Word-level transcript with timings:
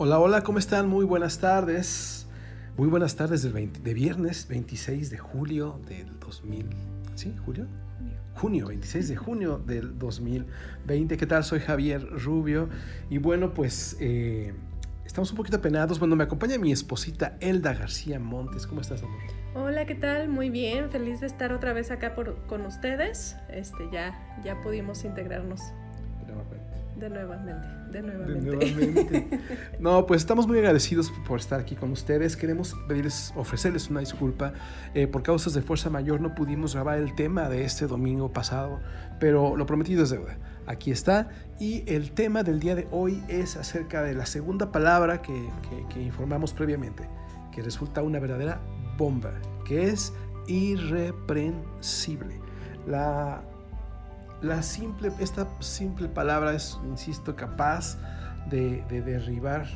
Hola, 0.00 0.20
hola, 0.20 0.42
¿cómo 0.42 0.60
están? 0.60 0.88
Muy 0.88 1.04
buenas 1.04 1.40
tardes. 1.40 2.28
Muy 2.76 2.86
buenas 2.86 3.16
tardes 3.16 3.42
del 3.42 3.52
20 3.52 3.80
de 3.80 3.94
viernes 3.94 4.46
26 4.48 5.10
de 5.10 5.18
julio 5.18 5.80
del 5.88 6.20
2000. 6.20 6.66
¿Sí? 7.16 7.34
¿Julio? 7.44 7.66
Junio, 8.34 8.68
26 8.68 9.08
de 9.08 9.16
junio 9.16 9.58
del 9.58 9.98
2020. 9.98 11.16
¿Qué 11.16 11.26
tal? 11.26 11.42
Soy 11.42 11.58
Javier 11.58 12.08
Rubio. 12.24 12.68
Y 13.10 13.18
bueno, 13.18 13.52
pues 13.52 13.96
eh, 13.98 14.54
estamos 15.04 15.32
un 15.32 15.36
poquito 15.36 15.56
apenados. 15.56 15.98
Bueno, 15.98 16.14
me 16.14 16.22
acompaña 16.22 16.58
mi 16.58 16.70
esposita 16.70 17.36
Elda 17.40 17.74
García 17.74 18.20
Montes. 18.20 18.68
¿Cómo 18.68 18.80
estás, 18.80 19.02
amor? 19.02 19.18
Hola, 19.56 19.84
¿qué 19.84 19.96
tal? 19.96 20.28
Muy 20.28 20.48
bien. 20.48 20.92
Feliz 20.92 21.18
de 21.18 21.26
estar 21.26 21.52
otra 21.52 21.72
vez 21.72 21.90
acá 21.90 22.14
con 22.14 22.64
ustedes. 22.64 23.36
Este, 23.50 23.90
ya, 23.90 24.40
ya 24.44 24.60
pudimos 24.60 25.04
integrarnos. 25.04 25.60
De 26.98 27.08
nuevamente, 27.08 27.68
de 27.92 28.02
nuevamente. 28.02 28.50
De 28.50 28.56
nuevamente. 28.56 29.40
No, 29.78 30.04
pues 30.06 30.20
estamos 30.20 30.48
muy 30.48 30.58
agradecidos 30.58 31.12
por 31.28 31.38
estar 31.38 31.60
aquí 31.60 31.76
con 31.76 31.92
ustedes. 31.92 32.36
Queremos 32.36 32.74
pedirles, 32.88 33.32
ofrecerles 33.36 33.88
una 33.88 34.00
disculpa. 34.00 34.52
Eh, 34.94 35.06
por 35.06 35.22
causas 35.22 35.54
de 35.54 35.62
fuerza 35.62 35.90
mayor 35.90 36.20
no 36.20 36.34
pudimos 36.34 36.74
grabar 36.74 36.98
el 36.98 37.14
tema 37.14 37.48
de 37.48 37.64
este 37.64 37.86
domingo 37.86 38.32
pasado, 38.32 38.80
pero 39.20 39.56
lo 39.56 39.64
prometido 39.64 40.02
es 40.02 40.10
deuda. 40.10 40.38
Aquí 40.66 40.90
está. 40.90 41.28
Y 41.60 41.84
el 41.86 42.10
tema 42.10 42.42
del 42.42 42.58
día 42.58 42.74
de 42.74 42.88
hoy 42.90 43.22
es 43.28 43.56
acerca 43.56 44.02
de 44.02 44.14
la 44.14 44.26
segunda 44.26 44.72
palabra 44.72 45.22
que, 45.22 45.48
que, 45.70 45.86
que 45.94 46.02
informamos 46.02 46.52
previamente, 46.52 47.08
que 47.54 47.62
resulta 47.62 48.02
una 48.02 48.18
verdadera 48.18 48.60
bomba, 48.96 49.34
que 49.64 49.84
es 49.84 50.12
irreprensible. 50.48 52.40
La 52.88 53.42
la 54.40 54.62
simple, 54.62 55.12
esta 55.18 55.48
simple 55.60 56.08
palabra 56.08 56.54
es, 56.54 56.78
insisto, 56.88 57.34
capaz 57.34 57.98
de, 58.48 58.84
derribar 58.88 59.66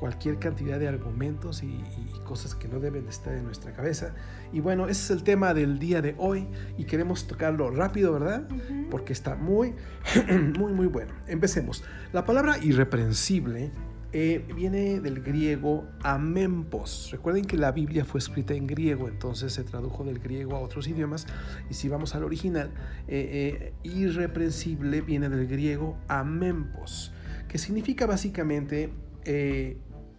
cualquier 0.00 0.38
cantidad 0.38 0.78
de 0.78 0.88
argumentos 0.88 1.62
y, 1.62 1.82
cosas 2.24 2.54
que 2.54 2.66
no 2.66 2.80
deben 2.80 3.04
de 3.04 3.10
estar 3.10 3.34
en 3.34 3.44
nuestra 3.44 3.72
cabeza. 3.72 4.14
Y 4.52 4.60
bueno, 4.60 4.88
ese 4.88 5.04
es 5.04 5.10
el 5.10 5.22
tema 5.22 5.54
del 5.54 5.78
día 5.78 6.02
de 6.02 6.16
hoy 6.18 6.48
y 6.76 6.84
queremos 6.84 7.26
tocarlo 7.26 7.70
rápido, 7.70 8.12
¿verdad? 8.12 8.48
Porque 8.90 9.12
está 9.12 9.36
muy, 9.36 9.74
muy, 10.58 10.72
muy 10.72 10.86
bueno. 10.86 11.12
Empecemos. 11.28 11.84
La 12.12 12.24
palabra 12.24 12.58
irreprensible 12.58 13.70
eh, 14.12 14.44
viene 14.54 15.00
del 15.00 15.22
griego 15.22 15.86
amempos. 16.02 17.08
Recuerden 17.12 17.44
que 17.44 17.56
la 17.56 17.72
Biblia 17.72 18.04
fue 18.04 18.18
escrita 18.18 18.54
en 18.54 18.66
griego, 18.66 19.08
entonces 19.08 19.52
se 19.52 19.64
tradujo 19.64 20.04
del 20.04 20.18
griego 20.18 20.56
a 20.56 20.60
otros 20.60 20.88
idiomas. 20.88 21.26
Y 21.68 21.74
si 21.74 21.88
vamos 21.88 22.14
al 22.14 22.24
original, 22.24 22.70
eh, 23.08 23.72
eh, 23.72 23.72
irreprensible 23.82 25.00
viene 25.00 25.28
del 25.28 25.46
griego 25.46 25.98
amempos, 26.08 27.12
que 27.48 27.58
significa 27.58 28.06
básicamente 28.06 28.90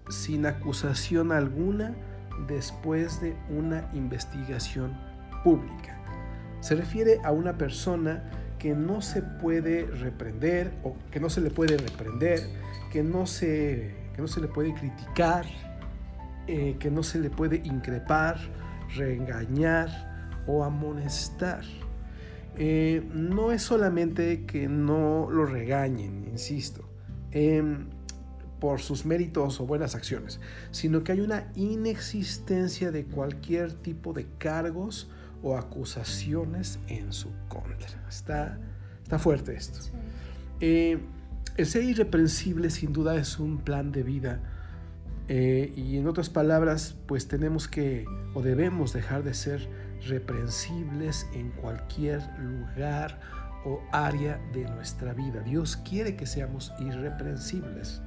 sin 0.09 0.45
acusación 0.45 1.31
alguna 1.31 1.95
después 2.47 3.21
de 3.21 3.37
una 3.49 3.89
investigación 3.93 4.97
pública. 5.43 5.97
Se 6.59 6.75
refiere 6.75 7.19
a 7.23 7.31
una 7.31 7.57
persona 7.57 8.29
que 8.59 8.73
no 8.73 9.01
se 9.01 9.21
puede 9.21 9.85
reprender 9.85 10.73
o 10.83 10.95
que 11.11 11.19
no 11.19 11.29
se 11.29 11.41
le 11.41 11.49
puede 11.49 11.77
reprender 11.77 12.41
que 12.91 13.03
no 13.03 13.25
se, 13.25 13.93
que 14.15 14.21
no 14.21 14.27
se 14.27 14.41
le 14.41 14.47
puede 14.47 14.73
criticar, 14.73 15.45
eh, 16.47 16.77
que 16.79 16.89
no 16.89 17.03
se 17.03 17.19
le 17.19 17.29
puede 17.29 17.57
increpar, 17.57 18.37
reengañar 18.95 20.43
o 20.47 20.63
amonestar. 20.63 21.63
Eh, 22.55 23.07
no 23.13 23.51
es 23.51 23.61
solamente 23.61 24.45
que 24.45 24.67
no 24.67 25.29
lo 25.29 25.45
regañen, 25.45 26.25
insisto, 26.31 26.89
em, 27.31 27.89
por 28.59 28.79
sus 28.79 29.05
méritos 29.05 29.59
o 29.59 29.67
buenas 29.67 29.93
acciones, 29.93 30.39
sino 30.71 31.03
que 31.03 31.11
hay 31.11 31.19
una 31.19 31.51
inexistencia 31.55 32.91
de 32.91 33.05
cualquier 33.05 33.73
tipo 33.73 34.13
de 34.13 34.25
cargos 34.39 35.11
o 35.41 35.57
acusaciones 35.57 36.79
en 36.87 37.13
su 37.13 37.29
contra. 37.47 37.87
Está, 38.09 38.57
está 39.03 39.19
fuerte 39.19 39.55
esto. 39.55 39.79
Eh, 40.59 40.99
el 41.55 41.65
ser 41.65 41.83
irreprensible 41.83 42.69
sin 42.69 42.93
duda 42.93 43.15
es 43.15 43.39
un 43.39 43.59
plan 43.59 43.91
de 43.91 44.03
vida 44.03 44.39
eh, 45.27 45.73
y 45.75 45.97
en 45.97 46.07
otras 46.07 46.29
palabras 46.29 46.95
pues 47.05 47.27
tenemos 47.27 47.67
que 47.67 48.05
o 48.33 48.41
debemos 48.41 48.93
dejar 48.93 49.23
de 49.23 49.33
ser 49.33 49.67
reprensibles 50.07 51.27
en 51.33 51.51
cualquier 51.51 52.21
lugar 52.39 53.19
o 53.65 53.81
área 53.91 54.39
de 54.53 54.63
nuestra 54.69 55.13
vida. 55.13 55.41
Dios 55.41 55.77
quiere 55.77 56.15
que 56.15 56.25
seamos 56.25 56.71
irreprensibles. 56.79 58.01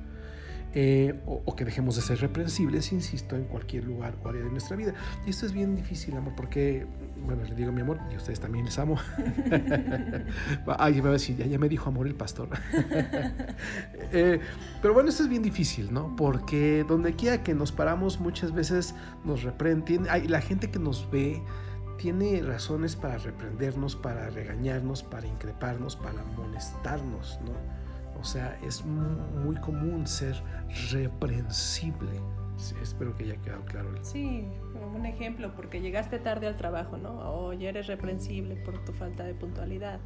Eh, 0.72 1.18
o, 1.26 1.56
que 1.56 1.64
dejemos 1.64 1.96
de 1.96 2.02
ser 2.02 2.20
reprensibles, 2.20 2.92
insisto, 2.92 3.34
en 3.34 3.44
cualquier 3.44 3.84
lugar 3.84 4.14
o 4.22 4.28
área 4.28 4.42
de 4.42 4.50
nuestra 4.50 4.76
vida. 4.76 4.94
Y 5.26 5.30
esto 5.30 5.44
es 5.44 5.52
bien 5.52 5.74
difícil, 5.74 6.16
amor, 6.16 6.34
porque, 6.36 6.86
bueno, 7.26 7.42
le 7.42 7.54
digo 7.56 7.72
mi 7.72 7.80
amor, 7.80 7.98
y 8.12 8.16
ustedes 8.16 8.38
también 8.38 8.64
les 8.64 8.78
amo. 8.78 8.96
Ay, 10.78 11.00
a 11.00 11.02
decir, 11.10 11.36
ya, 11.36 11.58
me 11.58 11.68
dijo 11.68 11.88
amor 11.88 12.06
el 12.06 12.14
pastor. 12.14 12.48
Eh, 14.12 14.40
pero 14.82 14.92
bueno, 14.92 15.08
esto 15.08 15.22
es 15.22 15.28
bien 15.28 15.42
difícil, 15.42 15.92
¿no? 15.92 16.16
Porque 16.16 16.84
donde 16.88 17.14
quiera 17.14 17.44
que 17.44 17.54
nos 17.54 17.70
paramos, 17.70 18.18
muchas 18.18 18.52
veces 18.52 18.94
nos 19.24 19.44
reprenden. 19.44 20.06
La 20.26 20.40
gente 20.40 20.70
que 20.70 20.80
nos 20.80 21.08
ve 21.10 21.40
tiene 21.96 22.42
razones 22.42 22.96
para 22.96 23.18
reprendernos, 23.18 23.94
para 23.94 24.28
regañarnos, 24.30 25.04
para 25.04 25.28
increparnos, 25.28 25.94
para 25.94 26.24
molestarnos, 26.36 27.38
¿no? 27.44 27.79
O 28.18 28.24
sea, 28.24 28.58
es 28.64 28.84
muy 28.84 29.56
común 29.56 30.06
ser 30.06 30.42
reprensible. 30.90 32.10
espero 32.82 33.16
que 33.16 33.24
haya 33.24 33.36
quedado 33.36 33.64
claro. 33.64 33.90
Sí, 34.02 34.46
un 34.94 35.06
ejemplo, 35.06 35.52
porque 35.56 35.80
llegaste 35.80 36.18
tarde 36.18 36.46
al 36.46 36.56
trabajo, 36.56 36.98
¿no? 36.98 37.18
O 37.18 37.52
ya 37.52 37.70
eres 37.70 37.86
reprensible 37.86 38.56
por 38.56 38.84
tu 38.84 38.92
falta 38.92 39.24
de 39.24 39.34
puntualidad. 39.34 40.00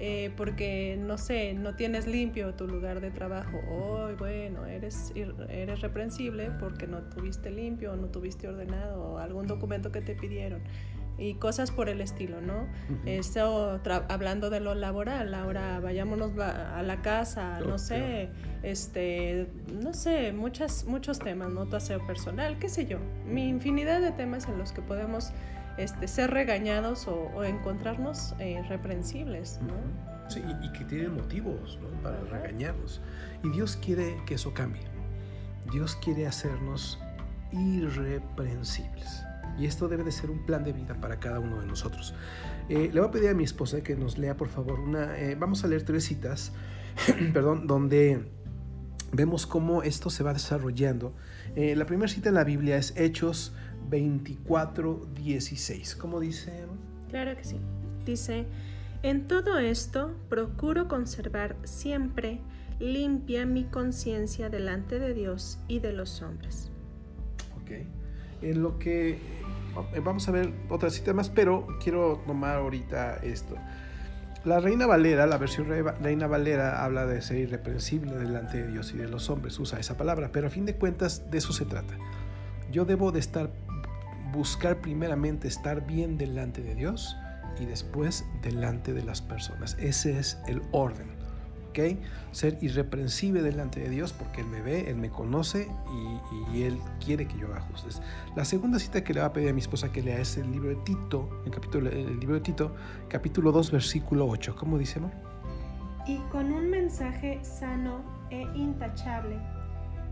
Eh, 0.00 0.32
porque, 0.36 0.98
no 0.98 1.18
sé, 1.18 1.54
no 1.54 1.76
tienes 1.76 2.06
limpio 2.06 2.54
tu 2.54 2.66
lugar 2.66 3.00
de 3.00 3.10
trabajo. 3.10 3.60
Hoy, 3.70 4.14
bueno, 4.14 4.66
eres, 4.66 5.12
eres 5.48 5.80
reprensible 5.80 6.50
porque 6.58 6.88
no 6.88 7.02
tuviste 7.02 7.50
limpio, 7.50 7.92
o 7.92 7.96
no 7.96 8.08
tuviste 8.08 8.48
ordenado 8.48 9.02
o 9.02 9.18
algún 9.18 9.46
documento 9.46 9.92
que 9.92 10.00
te 10.00 10.16
pidieron 10.16 10.62
y 11.18 11.34
cosas 11.34 11.70
por 11.70 11.88
el 11.88 12.00
estilo, 12.00 12.40
¿no? 12.40 12.66
Eso, 13.06 13.80
hablando 14.08 14.50
de 14.50 14.60
lo 14.60 14.74
laboral, 14.74 15.34
ahora 15.34 15.80
vayámonos 15.80 16.36
a 16.38 16.82
la 16.82 17.02
casa, 17.02 17.60
no 17.60 17.78
sé, 17.78 18.30
este, 18.62 19.48
no 19.72 19.94
sé, 19.94 20.32
muchas, 20.32 20.84
muchos 20.86 21.18
temas, 21.18 21.50
¿no? 21.50 21.66
Tu 21.66 21.76
aseo 21.76 22.04
personal, 22.06 22.58
qué 22.58 22.68
sé 22.68 22.86
yo, 22.86 22.98
mi 23.26 23.48
infinidad 23.48 24.00
de 24.00 24.12
temas 24.12 24.48
en 24.48 24.58
los 24.58 24.72
que 24.72 24.82
podemos 24.82 25.32
este, 25.76 26.08
ser 26.08 26.30
regañados 26.30 27.08
o, 27.08 27.44
encontrarnos 27.44 28.34
eh, 28.38 28.62
reprensibles, 28.68 29.60
¿no? 29.62 29.74
Sí, 30.28 30.42
y, 30.62 30.72
que 30.72 30.84
tienen 30.84 31.14
motivos 31.14 31.78
¿no? 31.82 31.88
para 32.02 32.18
regañarnos. 32.20 33.00
Y 33.42 33.50
Dios 33.50 33.76
quiere 33.76 34.16
que 34.26 34.34
eso 34.34 34.54
cambie. 34.54 34.82
Dios 35.70 35.96
quiere 35.96 36.26
hacernos 36.26 36.98
irreprensibles. 37.52 39.24
Y 39.58 39.66
esto 39.66 39.88
debe 39.88 40.04
de 40.04 40.12
ser 40.12 40.30
un 40.30 40.44
plan 40.44 40.64
de 40.64 40.72
vida 40.72 41.00
para 41.00 41.20
cada 41.20 41.40
uno 41.40 41.60
de 41.60 41.66
nosotros. 41.66 42.14
Eh, 42.68 42.90
le 42.92 43.00
voy 43.00 43.08
a 43.08 43.12
pedir 43.12 43.28
a 43.28 43.34
mi 43.34 43.44
esposa 43.44 43.82
que 43.82 43.96
nos 43.96 44.18
lea, 44.18 44.36
por 44.36 44.48
favor, 44.48 44.80
una... 44.80 45.18
Eh, 45.18 45.36
vamos 45.36 45.64
a 45.64 45.68
leer 45.68 45.84
tres 45.84 46.04
citas, 46.04 46.52
perdón, 47.32 47.66
donde 47.66 48.24
vemos 49.12 49.46
cómo 49.46 49.82
esto 49.82 50.10
se 50.10 50.24
va 50.24 50.32
desarrollando. 50.32 51.14
Eh, 51.54 51.76
la 51.76 51.86
primera 51.86 52.08
cita 52.08 52.28
en 52.28 52.34
la 52.34 52.44
Biblia 52.44 52.76
es 52.76 52.94
Hechos 52.96 53.54
24, 53.88 55.06
16. 55.14 55.96
¿Cómo 55.96 56.20
dice? 56.20 56.52
Claro 57.10 57.36
que 57.36 57.44
sí. 57.44 57.56
Dice, 58.04 58.46
en 59.02 59.28
todo 59.28 59.58
esto 59.58 60.14
procuro 60.28 60.88
conservar 60.88 61.56
siempre 61.64 62.40
limpia 62.80 63.46
mi 63.46 63.64
conciencia 63.64 64.48
delante 64.48 64.98
de 64.98 65.14
Dios 65.14 65.58
y 65.68 65.78
de 65.78 65.92
los 65.92 66.22
hombres. 66.22 66.70
Ok. 67.62 67.70
En 68.42 68.62
lo 68.62 68.78
que 68.78 69.18
vamos 70.02 70.28
a 70.28 70.32
ver 70.32 70.52
otras 70.68 70.94
citas 70.94 71.14
más, 71.14 71.30
pero 71.30 71.66
quiero 71.82 72.22
tomar 72.26 72.56
ahorita 72.56 73.16
esto. 73.16 73.56
La 74.44 74.60
Reina 74.60 74.86
Valera, 74.86 75.26
la 75.26 75.38
versión 75.38 75.68
Reina 76.02 76.26
Valera, 76.26 76.84
habla 76.84 77.06
de 77.06 77.22
ser 77.22 77.38
irreprensible 77.38 78.12
delante 78.12 78.62
de 78.62 78.70
Dios 78.70 78.92
y 78.92 78.98
de 78.98 79.08
los 79.08 79.30
hombres, 79.30 79.58
usa 79.58 79.80
esa 79.80 79.96
palabra, 79.96 80.30
pero 80.32 80.48
a 80.48 80.50
fin 80.50 80.66
de 80.66 80.74
cuentas 80.76 81.30
de 81.30 81.38
eso 81.38 81.54
se 81.54 81.64
trata. 81.64 81.94
Yo 82.70 82.84
debo 82.84 83.10
de 83.10 83.20
estar, 83.20 83.50
buscar 84.32 84.82
primeramente 84.82 85.48
estar 85.48 85.86
bien 85.86 86.18
delante 86.18 86.60
de 86.60 86.74
Dios 86.74 87.16
y 87.58 87.64
después 87.64 88.26
delante 88.42 88.92
de 88.92 89.02
las 89.02 89.22
personas. 89.22 89.76
Ese 89.78 90.18
es 90.18 90.38
el 90.46 90.60
orden. 90.72 91.13
Ser 92.32 92.58
irreprensible 92.60 93.42
delante 93.42 93.80
de 93.80 93.88
Dios 93.88 94.12
porque 94.12 94.40
Él 94.40 94.46
me 94.46 94.60
ve, 94.60 94.90
Él 94.90 94.96
me 94.96 95.10
conoce 95.10 95.68
y, 96.52 96.62
Él 96.62 96.78
quiere 97.04 97.26
que 97.26 97.38
yo 97.38 97.48
haga 97.48 97.58
ajustes. 97.58 98.00
La 98.36 98.44
segunda 98.44 98.78
cita 98.78 99.02
que 99.04 99.14
le 99.14 99.20
va 99.20 99.26
a 99.26 99.32
pedir 99.32 99.50
a 99.50 99.52
mi 99.52 99.60
esposa 99.60 99.92
que 99.92 100.02
lea 100.02 100.20
es 100.20 100.36
el 100.36 100.50
libro 100.50 100.68
de 100.68 100.76
Tito, 100.76 101.42
el, 101.44 101.50
capítulo, 101.50 101.90
el 101.90 102.18
libro 102.18 102.34
de 102.34 102.40
Tito, 102.40 102.74
capítulo 103.08 103.52
2, 103.52 103.70
versículo 103.70 104.26
8. 104.26 104.56
¿Cómo 104.56 104.78
dice, 104.78 104.98
amor? 104.98 105.12
y 106.06 106.18
con 106.30 106.52
un 106.52 106.70
mensaje 106.70 107.42
sano 107.42 108.02
e 108.30 108.42
intachable. 108.54 109.38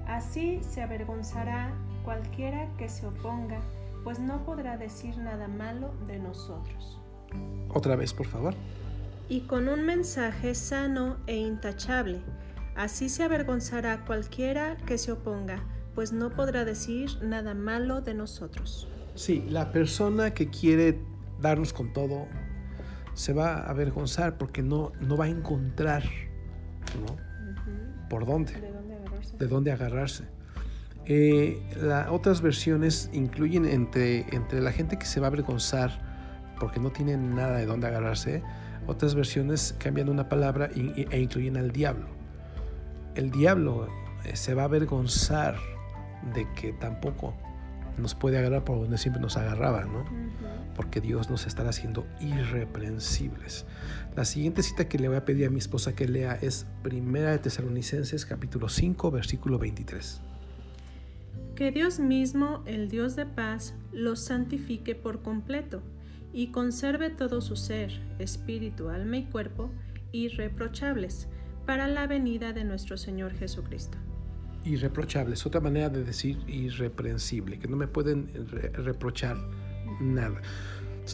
Así 0.06 0.60
se 0.62 0.82
avergonzará 0.82 1.74
cualquiera 2.04 2.68
que 2.76 2.88
se 2.88 3.06
oponga, 3.06 3.60
pues 4.02 4.18
no 4.18 4.44
podrá 4.44 4.76
decir 4.76 5.16
nada 5.18 5.48
malo 5.48 5.92
de 6.06 6.18
nosotros. 6.18 7.00
Otra 7.68 7.96
vez, 7.96 8.12
por 8.12 8.26
favor. 8.26 8.54
Y 9.32 9.40
con 9.40 9.70
un 9.70 9.86
mensaje 9.86 10.54
sano 10.54 11.16
e 11.26 11.38
intachable. 11.38 12.20
Así 12.76 13.08
se 13.08 13.22
avergonzará 13.22 14.04
cualquiera 14.04 14.76
que 14.84 14.98
se 14.98 15.10
oponga, 15.10 15.64
pues 15.94 16.12
no 16.12 16.28
podrá 16.28 16.66
decir 16.66 17.08
nada 17.22 17.54
malo 17.54 18.02
de 18.02 18.12
nosotros. 18.12 18.88
Sí, 19.14 19.42
la 19.48 19.72
persona 19.72 20.34
que 20.34 20.50
quiere 20.50 21.00
darnos 21.40 21.72
con 21.72 21.94
todo 21.94 22.26
se 23.14 23.32
va 23.32 23.54
a 23.54 23.70
avergonzar 23.70 24.36
porque 24.36 24.62
no, 24.62 24.92
no 25.00 25.16
va 25.16 25.24
a 25.24 25.28
encontrar, 25.28 26.02
¿no? 27.00 27.16
¿Por 28.10 28.26
dónde? 28.26 28.52
¿De 28.52 28.70
dónde 28.70 28.94
agarrarse? 28.96 29.36
De 29.38 29.46
dónde 29.46 29.72
agarrarse. 29.72 30.24
Eh, 31.06 31.62
la, 31.80 32.12
otras 32.12 32.42
versiones 32.42 33.08
incluyen 33.14 33.64
entre, 33.64 34.26
entre 34.36 34.60
la 34.60 34.72
gente 34.72 34.98
que 34.98 35.06
se 35.06 35.20
va 35.20 35.28
a 35.28 35.30
avergonzar 35.30 36.12
porque 36.60 36.80
no 36.80 36.92
tiene 36.92 37.16
nada 37.16 37.56
de 37.56 37.64
dónde 37.64 37.86
agarrarse, 37.86 38.42
otras 38.86 39.14
versiones 39.14 39.74
cambian 39.78 40.08
una 40.08 40.28
palabra 40.28 40.70
e, 40.74 41.20
incluyen 41.20 41.56
al 41.56 41.72
diablo. 41.72 42.06
El 43.14 43.30
diablo 43.30 43.88
eh, 44.24 44.36
se 44.36 44.54
va 44.54 44.62
a 44.62 44.64
avergonzar 44.66 45.56
de 46.34 46.46
que 46.54 46.72
tampoco 46.72 47.34
nos 47.98 48.14
puede 48.14 48.38
agarrar 48.38 48.64
por 48.64 48.78
donde 48.78 48.96
siempre 48.96 49.20
nos 49.20 49.36
agarraba, 49.36 49.84
¿no? 49.84 50.04
Porque 50.74 51.00
Dios 51.00 51.28
nos 51.28 51.46
estará 51.46 51.70
haciendo 51.70 52.06
irreprensibles. 52.20 53.66
La 54.16 54.24
siguiente 54.24 54.62
cita 54.62 54.88
que 54.88 54.98
le 54.98 55.08
voy 55.08 55.18
a 55.18 55.24
pedir 55.24 55.46
a 55.46 55.50
mi 55.50 55.58
esposa 55.58 55.94
que 55.94 56.08
lea 56.08 56.38
es 56.40 56.66
Primera 56.82 57.30
de 57.30 57.38
Tesalonicenses 57.38 58.24
capítulo 58.24 58.68
5 58.68 59.10
versículo 59.10 59.58
23. 59.58 60.20
Que 61.54 61.70
Dios 61.70 62.00
mismo, 62.00 62.62
el 62.64 62.88
Dios 62.88 63.14
de 63.14 63.26
paz, 63.26 63.74
los 63.92 64.20
santifique 64.20 64.94
por 64.94 65.20
completo 65.22 65.82
y 66.32 66.48
conserve 66.48 67.10
todo 67.10 67.40
su 67.40 67.56
ser, 67.56 68.00
espíritu, 68.18 68.88
alma 68.88 69.18
y 69.18 69.24
cuerpo 69.24 69.70
irreprochables 70.12 71.28
para 71.66 71.88
la 71.88 72.06
venida 72.06 72.52
de 72.52 72.64
nuestro 72.64 72.96
Señor 72.96 73.32
Jesucristo 73.34 73.98
irreprochables, 74.64 75.44
otra 75.46 75.60
manera 75.60 75.88
de 75.88 76.04
decir 76.04 76.38
irreprensible, 76.46 77.58
que 77.58 77.68
no 77.68 77.76
me 77.76 77.86
pueden 77.86 78.28
reprochar 78.74 79.36
nada. 80.00 80.40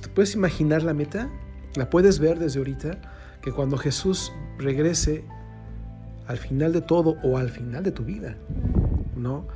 ¿Te 0.00 0.09
puedes 0.09 0.35
imaginar 0.35 0.82
la 0.82 0.94
meta? 0.94 1.31
¿La 1.75 1.88
puedes 1.91 2.19
ver 2.19 2.38
desde 2.38 2.59
ahorita? 2.59 3.00
Que 3.43 3.53
cuando 3.53 3.76
Jesús 3.79 4.32
regrese 4.59 5.25
al 6.26 6.38
final 6.38 6.73
de 6.73 6.82
todo 6.82 7.17
o 7.23 7.38
al 7.38 7.49
final 7.49 7.82
de 7.82 7.93
tu 7.93 8.05
vida, 8.05 8.37
¿no? 9.17 9.47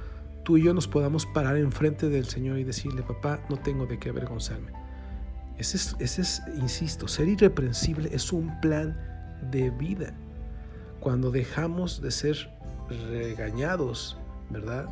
Tú 0.43 0.56
y 0.56 0.64
yo 0.64 0.75
nos 0.75 0.88
podamos 0.88 1.26
parar 1.26 1.56
enfrente 1.56 2.09
del 2.09 2.25
Señor 2.25 2.59
y 2.59 2.64
decirle, 2.64 3.03
papá, 3.03 3.44
no 3.49 3.59
tengo 3.59 3.87
de 3.87 3.99
qué 3.99 4.09
avergonzarme. 4.09 4.73
Ese 5.58 5.76
es, 5.76 5.96
ese 5.99 6.22
es, 6.22 6.43
insisto, 6.56 7.08
ser 7.08 7.28
irreprensible 7.28 8.08
es 8.12 8.32
un 8.32 8.60
plan 8.60 8.96
de 9.50 9.70
vida. 9.70 10.12
Cuando 11.00 11.31
dejamos 11.31 12.00
de 12.00 12.10
ser 12.10 12.50
regañados, 13.10 14.16
¿verdad? 14.50 14.87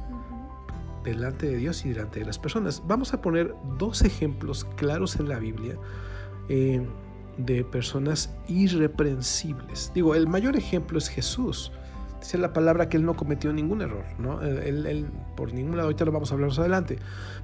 Delante 1.04 1.46
de 1.46 1.56
Dios 1.56 1.84
y 1.84 1.90
delante 1.90 2.20
de 2.20 2.26
las 2.26 2.38
personas. 2.38 2.82
Vamos 2.86 3.14
a 3.14 3.20
poner 3.20 3.54
dos 3.78 4.02
ejemplos 4.02 4.64
claros 4.76 5.16
en 5.16 5.28
la 5.28 5.38
Biblia 5.38 5.76
eh, 6.48 6.86
de 7.38 7.64
personas 7.64 8.34
irreprensibles. 8.48 9.92
Digo, 9.94 10.14
el 10.14 10.26
mayor 10.26 10.56
ejemplo 10.56 10.98
es 10.98 11.08
Jesús. 11.08 11.72
Dice 12.20 12.36
la 12.36 12.52
palabra 12.52 12.90
que 12.90 12.98
él 12.98 13.06
no 13.06 13.14
cometió 13.14 13.50
ningún 13.52 13.80
error, 13.80 14.04
¿no? 14.18 14.42
Él, 14.42 15.06
por 15.36 15.54
ningún 15.54 15.76
lado, 15.76 15.84
ahorita 15.84 16.04
lo 16.04 16.12
vamos 16.12 16.30
a 16.30 16.34
hablar 16.34 16.50
más 16.50 16.58
adelante. 16.58 16.98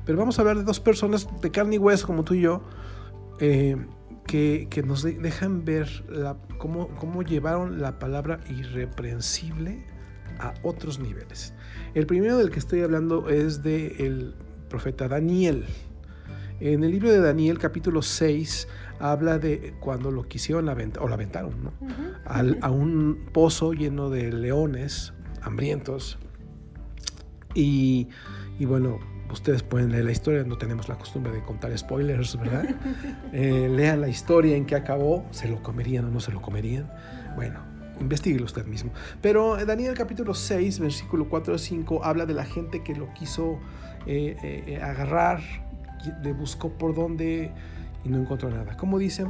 Pero 0.05 0.19
vamos 0.19 0.39
a 0.39 0.43
hablar 0.43 0.59
de 0.59 0.65
dos 0.65 0.81
personas 0.81 1.27
de 1.41 1.51
carne 1.51 1.77
y 1.77 1.79
hueso 1.79 2.07
como 2.07 2.25
tú 2.25 2.35
y 2.35 2.43
yo, 2.43 2.61
eh, 3.41 3.77
que, 4.27 4.83
nos 4.85 5.03
dejan 5.03 5.65
ver 5.65 5.89
cómo, 6.59 6.89
cómo 6.89 7.23
llevaron 7.23 7.81
la 7.81 7.99
palabra 7.99 8.41
irreprensible 8.49 9.85
a 10.39 10.55
otros 10.63 10.99
niveles. 10.99 11.55
El 11.95 12.07
primero 12.07 12.37
del 12.39 12.51
que 12.51 12.59
estoy 12.59 12.83
hablando 12.83 13.29
es 13.29 13.63
del 13.63 13.93
el 13.99 14.35
profeta 14.69 15.09
Daniel. 15.09 15.65
En 16.61 16.85
el 16.85 16.91
libro 16.91 17.11
de 17.11 17.21
Daniel 17.21 17.59
capítulo 17.59 18.03
6 18.03 18.69
habla 18.99 19.39
de 19.39 19.75
cuando 19.81 20.11
lo 20.11 20.27
quisieron 20.27 20.69
aventar, 20.69 21.03
o 21.03 21.09
lo 21.09 21.15
aventaron, 21.15 21.63
¿no? 21.63 21.73
a 22.25 22.71
un 22.71 23.29
pozo 23.33 23.73
lleno 23.73 24.11
de 24.11 24.33
leones 24.33 25.13
hambrientos. 25.43 26.19
Y, 27.55 28.09
y, 28.59 28.65
bueno, 28.67 28.99
ustedes 29.31 29.63
pueden 29.63 29.93
leer 29.93 30.05
la 30.05 30.13
historia, 30.13 30.45
no 30.45 30.59
tenemos 30.59 30.89
la 30.89 30.97
costumbre 30.97 31.33
de 31.33 31.43
contar 31.43 31.77
spoilers, 31.77 32.39
¿verdad? 32.39 32.65
Eh, 33.33 33.69
lean 33.69 34.01
la 34.01 34.09
historia 34.09 34.57
en 34.57 34.65
que 34.65 34.77
acabó, 34.77 35.27
se 35.31 35.49
lo 35.49 35.63
comerían 35.63 36.07
o 36.07 36.11
no 36.11 36.21
se 36.21 36.33
lo 36.33 36.41
comerían. 36.41 36.91
Bueno, 37.35 37.61
Investíguelo 38.01 38.45
usted 38.45 38.67
mismo. 38.67 38.93
Pero 39.23 39.57
Daniel 39.65 39.95
capítulo 39.95 40.35
6, 40.35 40.81
versículo 40.81 41.29
4 41.29 41.55
a 41.55 41.59
5, 41.59 42.05
habla 42.05 42.27
de 42.27 42.35
la 42.35 42.45
gente 42.45 42.83
que 42.83 42.95
lo 42.95 43.13
quiso 43.15 43.59
eh, 44.07 44.37
eh, 44.43 44.65
eh, 44.67 44.83
agarrar, 44.83 45.41
le 46.23 46.33
buscó 46.33 46.71
por 46.71 46.95
dónde 46.95 47.53
y 48.05 48.09
no 48.09 48.19
encontró 48.19 48.51
nada. 48.51 48.77
¿Cómo 48.77 48.99
dice? 48.99 49.25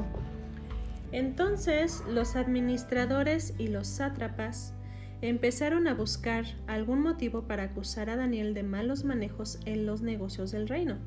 Entonces 1.12 2.02
los 2.10 2.34
administradores 2.34 3.54
y 3.58 3.68
los 3.68 3.86
sátrapas 3.86 4.74
empezaron 5.22 5.88
a 5.88 5.94
buscar 5.94 6.44
algún 6.66 7.00
motivo 7.00 7.42
para 7.42 7.64
acusar 7.64 8.10
a 8.10 8.16
Daniel 8.16 8.54
de 8.54 8.62
malos 8.62 9.04
manejos 9.04 9.58
en 9.64 9.86
los 9.86 10.02
negocios 10.02 10.52
del 10.52 10.68
reino. 10.68 10.98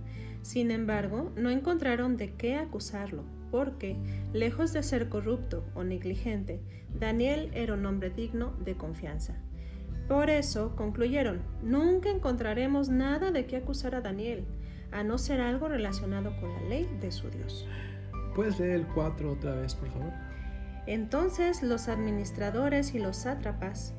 Sin 0.41 0.71
embargo, 0.71 1.31
no 1.35 1.49
encontraron 1.49 2.17
de 2.17 2.33
qué 2.33 2.55
acusarlo 2.55 3.23
porque, 3.51 3.97
lejos 4.33 4.73
de 4.73 4.83
ser 4.83 5.09
corrupto 5.09 5.65
o 5.73 5.83
negligente, 5.83 6.61
Daniel 6.93 7.49
era 7.53 7.73
un 7.73 7.85
hombre 7.85 8.09
digno 8.09 8.53
de 8.63 8.75
confianza. 8.75 9.35
Por 10.07 10.29
eso 10.29 10.75
concluyeron, 10.75 11.41
nunca 11.61 12.09
encontraremos 12.09 12.89
nada 12.89 13.31
de 13.31 13.45
qué 13.45 13.57
acusar 13.57 13.95
a 13.95 14.01
Daniel, 14.01 14.45
a 14.91 15.03
no 15.03 15.17
ser 15.17 15.39
algo 15.39 15.67
relacionado 15.67 16.35
con 16.39 16.51
la 16.51 16.61
ley 16.63 16.89
de 16.99 17.11
su 17.11 17.29
Dios. 17.29 17.67
¿Puedes 18.35 18.59
leer 18.59 18.71
el 18.71 18.87
4 18.87 19.31
otra 19.31 19.53
vez, 19.55 19.75
por 19.75 19.89
favor? 19.89 20.13
Entonces 20.87 21.61
los 21.61 21.87
administradores 21.87 22.95
y 22.95 22.99
los 22.99 23.17
sátrapas 23.17 23.93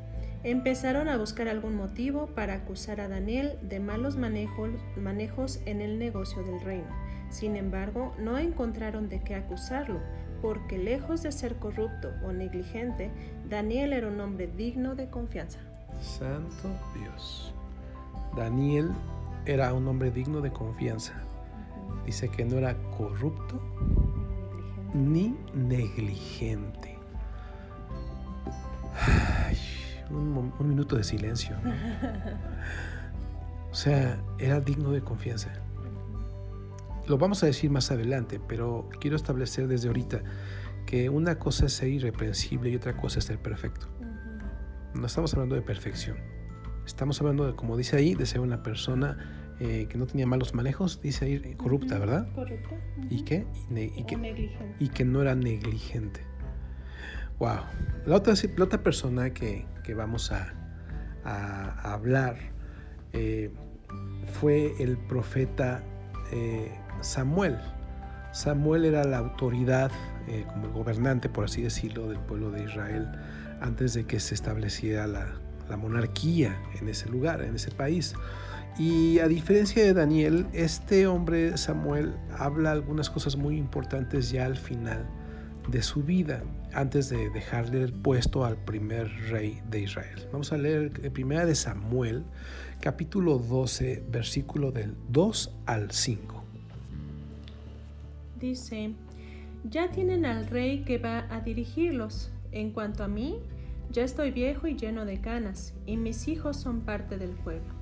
empezaron 0.44 1.08
a 1.08 1.16
buscar 1.16 1.48
algún 1.48 1.76
motivo 1.76 2.28
para 2.28 2.54
acusar 2.54 3.00
a 3.00 3.08
Daniel 3.08 3.58
de 3.62 3.80
malos 3.80 4.16
manejos, 4.16 4.70
manejos 4.96 5.60
en 5.66 5.80
el 5.80 5.98
negocio 5.98 6.42
del 6.42 6.60
reino 6.60 7.10
sin 7.30 7.56
embargo, 7.56 8.12
no 8.18 8.38
encontraron 8.38 9.08
de 9.08 9.20
qué 9.20 9.36
acusarlo, 9.36 10.00
porque 10.42 10.78
lejos 10.78 11.22
de 11.22 11.30
ser 11.30 11.56
corrupto 11.56 12.10
o 12.24 12.32
negligente, 12.32 13.10
Daniel 13.48 13.92
era 13.92 14.08
un 14.08 14.20
hombre 14.20 14.48
digno 14.48 14.96
de 14.96 15.08
confianza. 15.08 15.60
Santo 16.02 16.68
Dios. 16.94 17.54
Daniel 18.36 18.90
era 19.46 19.72
un 19.72 19.86
hombre 19.86 20.10
digno 20.10 20.40
de 20.40 20.50
confianza. 20.50 21.14
Dice 22.04 22.28
que 22.28 22.44
no 22.44 22.58
era 22.58 22.74
corrupto 22.96 23.60
ni 24.92 25.36
negligente. 25.54 26.96
Un, 30.10 30.52
un 30.58 30.68
minuto 30.68 30.96
de 30.96 31.04
silencio. 31.04 31.56
O 33.70 33.74
sea, 33.74 34.20
era 34.38 34.60
digno 34.60 34.90
de 34.90 35.00
confianza. 35.00 35.52
Lo 37.06 37.18
vamos 37.18 37.42
a 37.42 37.46
decir 37.46 37.70
más 37.70 37.90
adelante, 37.90 38.40
pero 38.46 38.88
quiero 39.00 39.16
establecer 39.16 39.68
desde 39.68 39.88
ahorita 39.88 40.22
que 40.86 41.08
una 41.08 41.38
cosa 41.38 41.66
es 41.66 41.72
ser 41.74 41.88
irreprensible 41.88 42.70
y 42.70 42.76
otra 42.76 42.96
cosa 42.96 43.20
es 43.20 43.26
ser 43.26 43.38
perfecto. 43.38 43.88
No 44.94 45.06
estamos 45.06 45.32
hablando 45.34 45.54
de 45.54 45.62
perfección. 45.62 46.16
Estamos 46.84 47.20
hablando 47.20 47.46
de, 47.46 47.54
como 47.54 47.76
dice 47.76 47.96
ahí, 47.96 48.14
de 48.14 48.26
ser 48.26 48.40
una 48.40 48.62
persona 48.62 49.54
eh, 49.60 49.86
que 49.88 49.98
no 49.98 50.06
tenía 50.06 50.26
malos 50.26 50.54
manejos, 50.54 51.00
dice 51.00 51.26
ahí 51.26 51.54
corrupta, 51.54 51.98
¿verdad? 51.98 52.32
Corrupta. 52.34 52.76
¿Y 53.08 53.22
qué? 53.22 53.46
Y, 53.70 54.04
que, 54.04 54.50
y 54.80 54.88
que 54.88 55.04
no 55.04 55.22
era 55.22 55.34
negligente. 55.36 56.22
Wow. 57.38 57.60
La 58.06 58.16
otra, 58.16 58.34
la 58.56 58.64
otra 58.64 58.82
persona 58.82 59.30
que, 59.30 59.66
vamos 59.94 60.32
a, 60.32 60.54
a, 61.24 61.92
hablar 61.92 62.36
eh, 63.12 63.50
fue 64.40 64.74
el 64.80 64.96
profeta 64.96 65.82
eh, 66.32 66.70
Samuel. 67.00 67.58
Samuel 68.32 68.84
era 68.84 69.04
la 69.04 69.18
autoridad, 69.18 69.90
eh, 70.28 70.44
como 70.48 70.66
el 70.66 70.72
gobernante, 70.72 71.28
por 71.28 71.46
así 71.46 71.62
decirlo, 71.62 72.08
del 72.08 72.20
pueblo 72.20 72.50
de 72.50 72.64
Israel 72.64 73.08
antes 73.60 73.94
de 73.94 74.04
que 74.04 74.20
se 74.20 74.34
estableciera 74.34 75.06
la, 75.06 75.36
monarquía 75.76 76.60
en 76.80 76.88
ese 76.88 77.08
lugar, 77.08 77.42
en 77.42 77.54
ese 77.54 77.70
país. 77.70 78.14
Y 78.76 79.20
a 79.20 79.28
diferencia 79.28 79.84
de 79.84 79.94
Daniel, 79.94 80.48
este 80.52 81.06
hombre 81.06 81.56
Samuel 81.56 82.16
habla 82.36 82.72
algunas 82.72 83.08
cosas 83.08 83.36
muy 83.36 83.56
importantes 83.56 84.32
ya 84.32 84.46
al 84.46 84.56
final 84.56 85.06
de 85.70 85.82
su 85.82 86.02
vida 86.02 86.42
antes 86.72 87.08
de 87.08 87.30
dejarle 87.30 87.82
el 87.82 87.92
puesto 87.92 88.44
al 88.44 88.56
primer 88.56 89.08
rey 89.30 89.60
de 89.70 89.80
Israel. 89.80 90.28
Vamos 90.32 90.52
a 90.52 90.58
leer 90.58 90.90
primera 91.12 91.46
de 91.46 91.54
Samuel, 91.54 92.24
capítulo 92.80 93.38
12, 93.38 94.04
versículo 94.10 94.72
del 94.72 94.94
2 95.10 95.54
al 95.66 95.90
5. 95.90 96.44
Dice, 98.38 98.92
ya 99.64 99.90
tienen 99.90 100.24
al 100.24 100.46
rey 100.46 100.84
que 100.84 100.98
va 100.98 101.26
a 101.30 101.40
dirigirlos. 101.40 102.32
En 102.52 102.72
cuanto 102.72 103.04
a 103.04 103.08
mí, 103.08 103.38
ya 103.92 104.02
estoy 104.02 104.32
viejo 104.32 104.66
y 104.66 104.76
lleno 104.76 105.04
de 105.04 105.20
canas, 105.20 105.74
y 105.86 105.96
mis 105.96 106.26
hijos 106.26 106.56
son 106.56 106.80
parte 106.80 107.16
del 107.16 107.30
pueblo. 107.30 107.74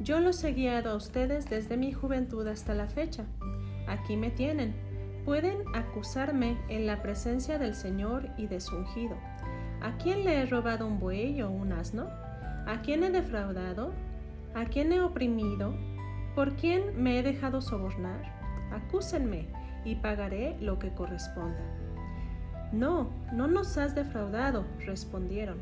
Yo 0.00 0.18
los 0.18 0.42
he 0.42 0.52
guiado 0.52 0.90
a 0.90 0.96
ustedes 0.96 1.48
desde 1.48 1.76
mi 1.76 1.92
juventud 1.92 2.46
hasta 2.48 2.74
la 2.74 2.88
fecha. 2.88 3.26
Aquí 3.86 4.16
me 4.16 4.30
tienen. 4.30 4.91
Pueden 5.24 5.58
acusarme 5.74 6.58
en 6.68 6.86
la 6.86 7.00
presencia 7.00 7.58
del 7.58 7.74
Señor 7.74 8.28
y 8.36 8.48
de 8.48 8.60
su 8.60 8.76
ungido. 8.76 9.16
¿A 9.80 9.96
quién 9.98 10.24
le 10.24 10.40
he 10.40 10.46
robado 10.46 10.86
un 10.86 10.98
buey 10.98 11.42
o 11.42 11.50
un 11.50 11.72
asno? 11.72 12.08
¿A 12.66 12.80
quién 12.82 13.04
he 13.04 13.10
defraudado? 13.10 13.92
¿A 14.54 14.64
quién 14.64 14.92
he 14.92 15.00
oprimido? 15.00 15.74
¿Por 16.34 16.54
quién 16.54 17.02
me 17.02 17.18
he 17.18 17.22
dejado 17.22 17.60
sobornar? 17.60 18.20
Acúsenme 18.72 19.46
y 19.84 19.96
pagaré 19.96 20.56
lo 20.60 20.78
que 20.78 20.90
corresponda. 20.90 21.62
No, 22.72 23.10
no 23.32 23.48
nos 23.48 23.76
has 23.76 23.94
defraudado, 23.94 24.64
respondieron. 24.86 25.58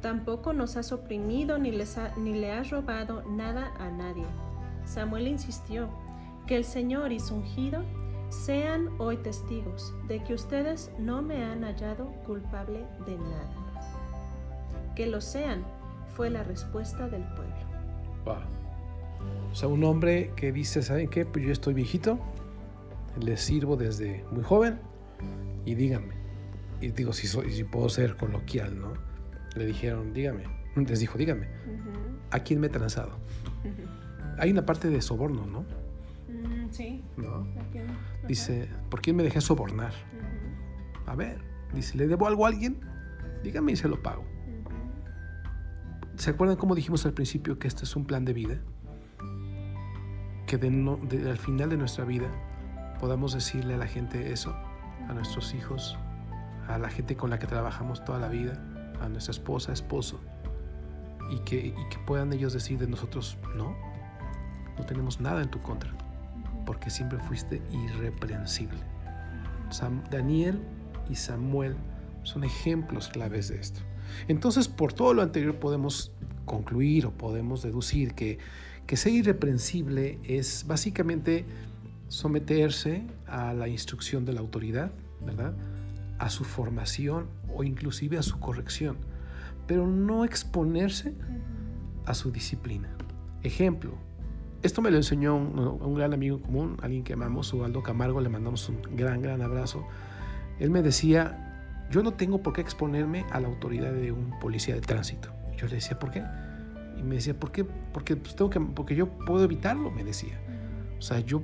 Tampoco 0.00 0.52
nos 0.52 0.76
has 0.76 0.92
oprimido 0.92 1.58
ni, 1.58 1.70
le 1.70 2.52
has 2.52 2.70
robado 2.70 3.22
nada 3.30 3.72
a 3.78 3.90
nadie. 3.90 4.24
Samuel 4.84 5.28
insistió, 5.28 5.88
que 6.46 6.56
el 6.56 6.64
Señor 6.64 7.12
y 7.12 7.20
su 7.20 7.36
ungido 7.36 7.84
sean 8.30 8.88
hoy 8.98 9.16
testigos 9.18 9.92
de 10.08 10.22
que 10.22 10.34
ustedes 10.34 10.90
no 10.98 11.20
me 11.20 11.44
han 11.44 11.62
hallado 11.62 12.06
culpable 12.24 12.84
de 13.06 13.16
nada. 13.18 13.50
Que 14.94 15.06
lo 15.06 15.20
sean, 15.20 15.64
fue 16.16 16.30
la 16.30 16.42
respuesta 16.44 17.08
del 17.08 17.22
pueblo. 17.34 17.54
O 19.52 19.54
sea, 19.54 19.68
un 19.68 19.82
hombre 19.84 20.32
que 20.36 20.52
dice, 20.52 20.82
¿saben 20.82 21.08
qué? 21.08 21.26
Pues 21.26 21.44
yo 21.44 21.52
estoy 21.52 21.74
viejito, 21.74 22.18
les 23.20 23.40
sirvo 23.40 23.76
desde 23.76 24.24
muy 24.30 24.44
joven 24.44 24.78
y 25.64 25.74
díganme. 25.74 26.14
Y 26.80 26.92
digo, 26.92 27.12
si, 27.12 27.26
soy, 27.26 27.50
si 27.52 27.64
puedo 27.64 27.88
ser 27.88 28.16
coloquial, 28.16 28.80
¿no? 28.80 28.92
Le 29.56 29.66
dijeron, 29.66 30.14
dígame. 30.14 30.44
Les 30.76 31.00
dijo, 31.00 31.18
dígame. 31.18 31.48
¿A 32.30 32.40
quién 32.40 32.60
me 32.60 32.68
he 32.68 32.70
transado? 32.70 33.10
Hay 34.38 34.50
una 34.50 34.64
parte 34.64 34.88
de 34.88 35.02
soborno, 35.02 35.46
¿no? 35.46 35.64
Sí. 36.70 37.02
¿No? 37.16 37.46
Dice, 38.26 38.68
¿por 38.88 39.00
quién 39.00 39.16
me 39.16 39.22
dejé 39.22 39.40
sobornar? 39.40 39.92
A 41.06 41.14
ver, 41.14 41.42
dice, 41.74 41.96
¿le 41.96 42.06
debo 42.06 42.26
algo 42.26 42.46
a 42.46 42.48
alguien? 42.48 42.80
Dígame 43.42 43.72
y 43.72 43.76
se 43.76 43.88
lo 43.88 44.02
pago. 44.02 44.24
¿Se 46.16 46.30
acuerdan 46.30 46.56
cómo 46.56 46.74
dijimos 46.74 47.06
al 47.06 47.14
principio 47.14 47.58
que 47.58 47.66
este 47.66 47.84
es 47.84 47.96
un 47.96 48.04
plan 48.04 48.24
de 48.24 48.32
vida? 48.32 48.60
Que 50.46 50.56
al 50.56 51.38
final 51.38 51.70
de 51.70 51.76
nuestra 51.76 52.04
vida 52.04 52.30
podamos 53.00 53.32
decirle 53.32 53.74
a 53.74 53.78
la 53.78 53.86
gente 53.86 54.32
eso, 54.32 54.54
a 55.08 55.14
nuestros 55.14 55.54
hijos, 55.54 55.98
a 56.68 56.78
la 56.78 56.90
gente 56.90 57.16
con 57.16 57.30
la 57.30 57.38
que 57.38 57.46
trabajamos 57.46 58.04
toda 58.04 58.18
la 58.18 58.28
vida, 58.28 58.62
a 59.00 59.08
nuestra 59.08 59.32
esposa, 59.32 59.72
esposo, 59.72 60.20
y 61.30 61.38
que, 61.40 61.68
y 61.68 61.88
que 61.88 61.98
puedan 62.06 62.32
ellos 62.32 62.52
decir 62.52 62.78
de 62.78 62.86
nosotros, 62.86 63.38
no, 63.56 63.74
no 64.76 64.84
tenemos 64.84 65.20
nada 65.20 65.42
en 65.42 65.50
tu 65.50 65.62
contra, 65.62 65.94
porque 66.70 66.88
siempre 66.88 67.18
fuiste 67.18 67.60
irreprensible. 67.72 68.78
Daniel 70.08 70.60
y 71.08 71.16
Samuel 71.16 71.74
son 72.22 72.44
ejemplos 72.44 73.08
claves 73.08 73.48
de 73.48 73.56
esto. 73.56 73.80
Entonces, 74.28 74.68
por 74.68 74.92
todo 74.92 75.12
lo 75.12 75.22
anterior 75.22 75.56
podemos 75.56 76.12
concluir 76.44 77.06
o 77.06 77.10
podemos 77.10 77.62
deducir 77.62 78.14
que, 78.14 78.38
que 78.86 78.96
ser 78.96 79.14
irreprensible 79.14 80.20
es 80.22 80.64
básicamente 80.64 81.44
someterse 82.06 83.02
a 83.26 83.52
la 83.52 83.66
instrucción 83.66 84.24
de 84.24 84.32
la 84.32 84.38
autoridad, 84.38 84.92
¿verdad? 85.26 85.56
A 86.20 86.30
su 86.30 86.44
formación 86.44 87.26
o 87.52 87.64
inclusive 87.64 88.16
a 88.16 88.22
su 88.22 88.38
corrección, 88.38 88.96
pero 89.66 89.88
no 89.88 90.24
exponerse 90.24 91.14
a 92.06 92.14
su 92.14 92.30
disciplina. 92.30 92.96
Ejemplo, 93.42 93.98
esto 94.62 94.82
me 94.82 94.90
lo 94.90 94.96
enseñó 94.96 95.36
un, 95.36 95.94
gran 95.94 96.12
amigo 96.12 96.40
común, 96.40 96.76
alguien 96.82 97.02
que 97.02 97.14
amamos, 97.14 97.52
Ubaldo 97.52 97.82
Camargo, 97.82 98.20
le 98.20 98.28
mandamos 98.28 98.68
un 98.68 98.80
gran, 98.96 99.22
gran 99.22 99.42
abrazo. 99.42 99.86
Él 100.58 100.70
me 100.70 100.82
decía, 100.82 101.86
yo 101.90 102.02
no 102.02 102.12
tengo 102.12 102.42
por 102.42 102.52
qué 102.52 102.60
exponerme 102.60 103.24
a 103.30 103.40
la 103.40 103.48
autoridad 103.48 103.92
de 103.92 104.12
un 104.12 104.38
policía 104.38 104.74
de 104.74 104.80
tránsito. 104.80 105.30
Yo 105.56 105.66
le 105.66 105.76
decía, 105.76 105.98
¿por 105.98 106.10
qué? 106.10 106.22
Y 106.98 107.02
me 107.02 107.16
decía, 107.16 107.38
¿por 107.38 107.52
qué? 107.52 107.64
Porque, 107.64 108.16
pues, 108.16 108.36
tengo 108.36 108.50
que, 108.50 108.60
porque 108.60 108.94
yo 108.94 109.08
puedo 109.08 109.44
evitarlo, 109.44 109.90
me 109.90 110.04
decía. 110.04 110.38
O 110.98 111.02
sea, 111.02 111.20
yo 111.20 111.42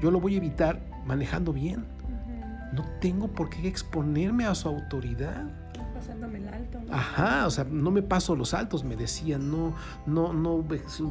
yo 0.00 0.10
lo 0.10 0.20
voy 0.20 0.34
a 0.34 0.36
evitar 0.38 0.80
manejando 1.04 1.52
bien. 1.52 1.84
No 2.72 2.84
tengo 3.00 3.28
por 3.28 3.50
qué 3.50 3.68
exponerme 3.68 4.44
a 4.44 4.54
su 4.54 4.68
autoridad. 4.68 5.50
Pasándome 6.00 6.38
el 6.38 6.48
alto. 6.48 6.78
Ajá, 6.90 7.46
o 7.46 7.50
sea, 7.50 7.64
no 7.64 7.90
me 7.90 8.02
paso 8.02 8.34
los 8.34 8.54
altos, 8.54 8.84
me 8.84 8.96
decían, 8.96 9.50
no, 9.50 9.74
no, 10.06 10.32
no 10.32 10.64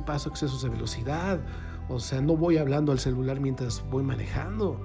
paso 0.05 0.29
excesos 0.29 0.63
de 0.63 0.69
velocidad. 0.69 1.39
O 1.89 1.99
sea, 1.99 2.21
no 2.21 2.35
voy 2.35 2.57
hablando 2.57 2.91
al 2.91 2.99
celular 2.99 3.39
mientras 3.39 3.83
voy 3.89 4.03
manejando. 4.03 4.79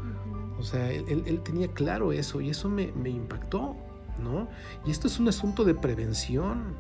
O 0.59 0.63
sea, 0.63 0.91
él, 0.91 1.41
tenía 1.45 1.69
claro 1.69 2.13
eso 2.13 2.41
y 2.41 2.51
eso 2.51 2.69
me, 2.69 2.93
me, 2.93 3.11
impactó, 3.11 3.77
¿no? 4.23 4.49
Y 4.87 4.91
esto 4.91 5.09
es 5.09 5.19
un 5.19 5.29
asunto 5.29 5.65
de 5.65 5.75
prevención, 5.75 6.75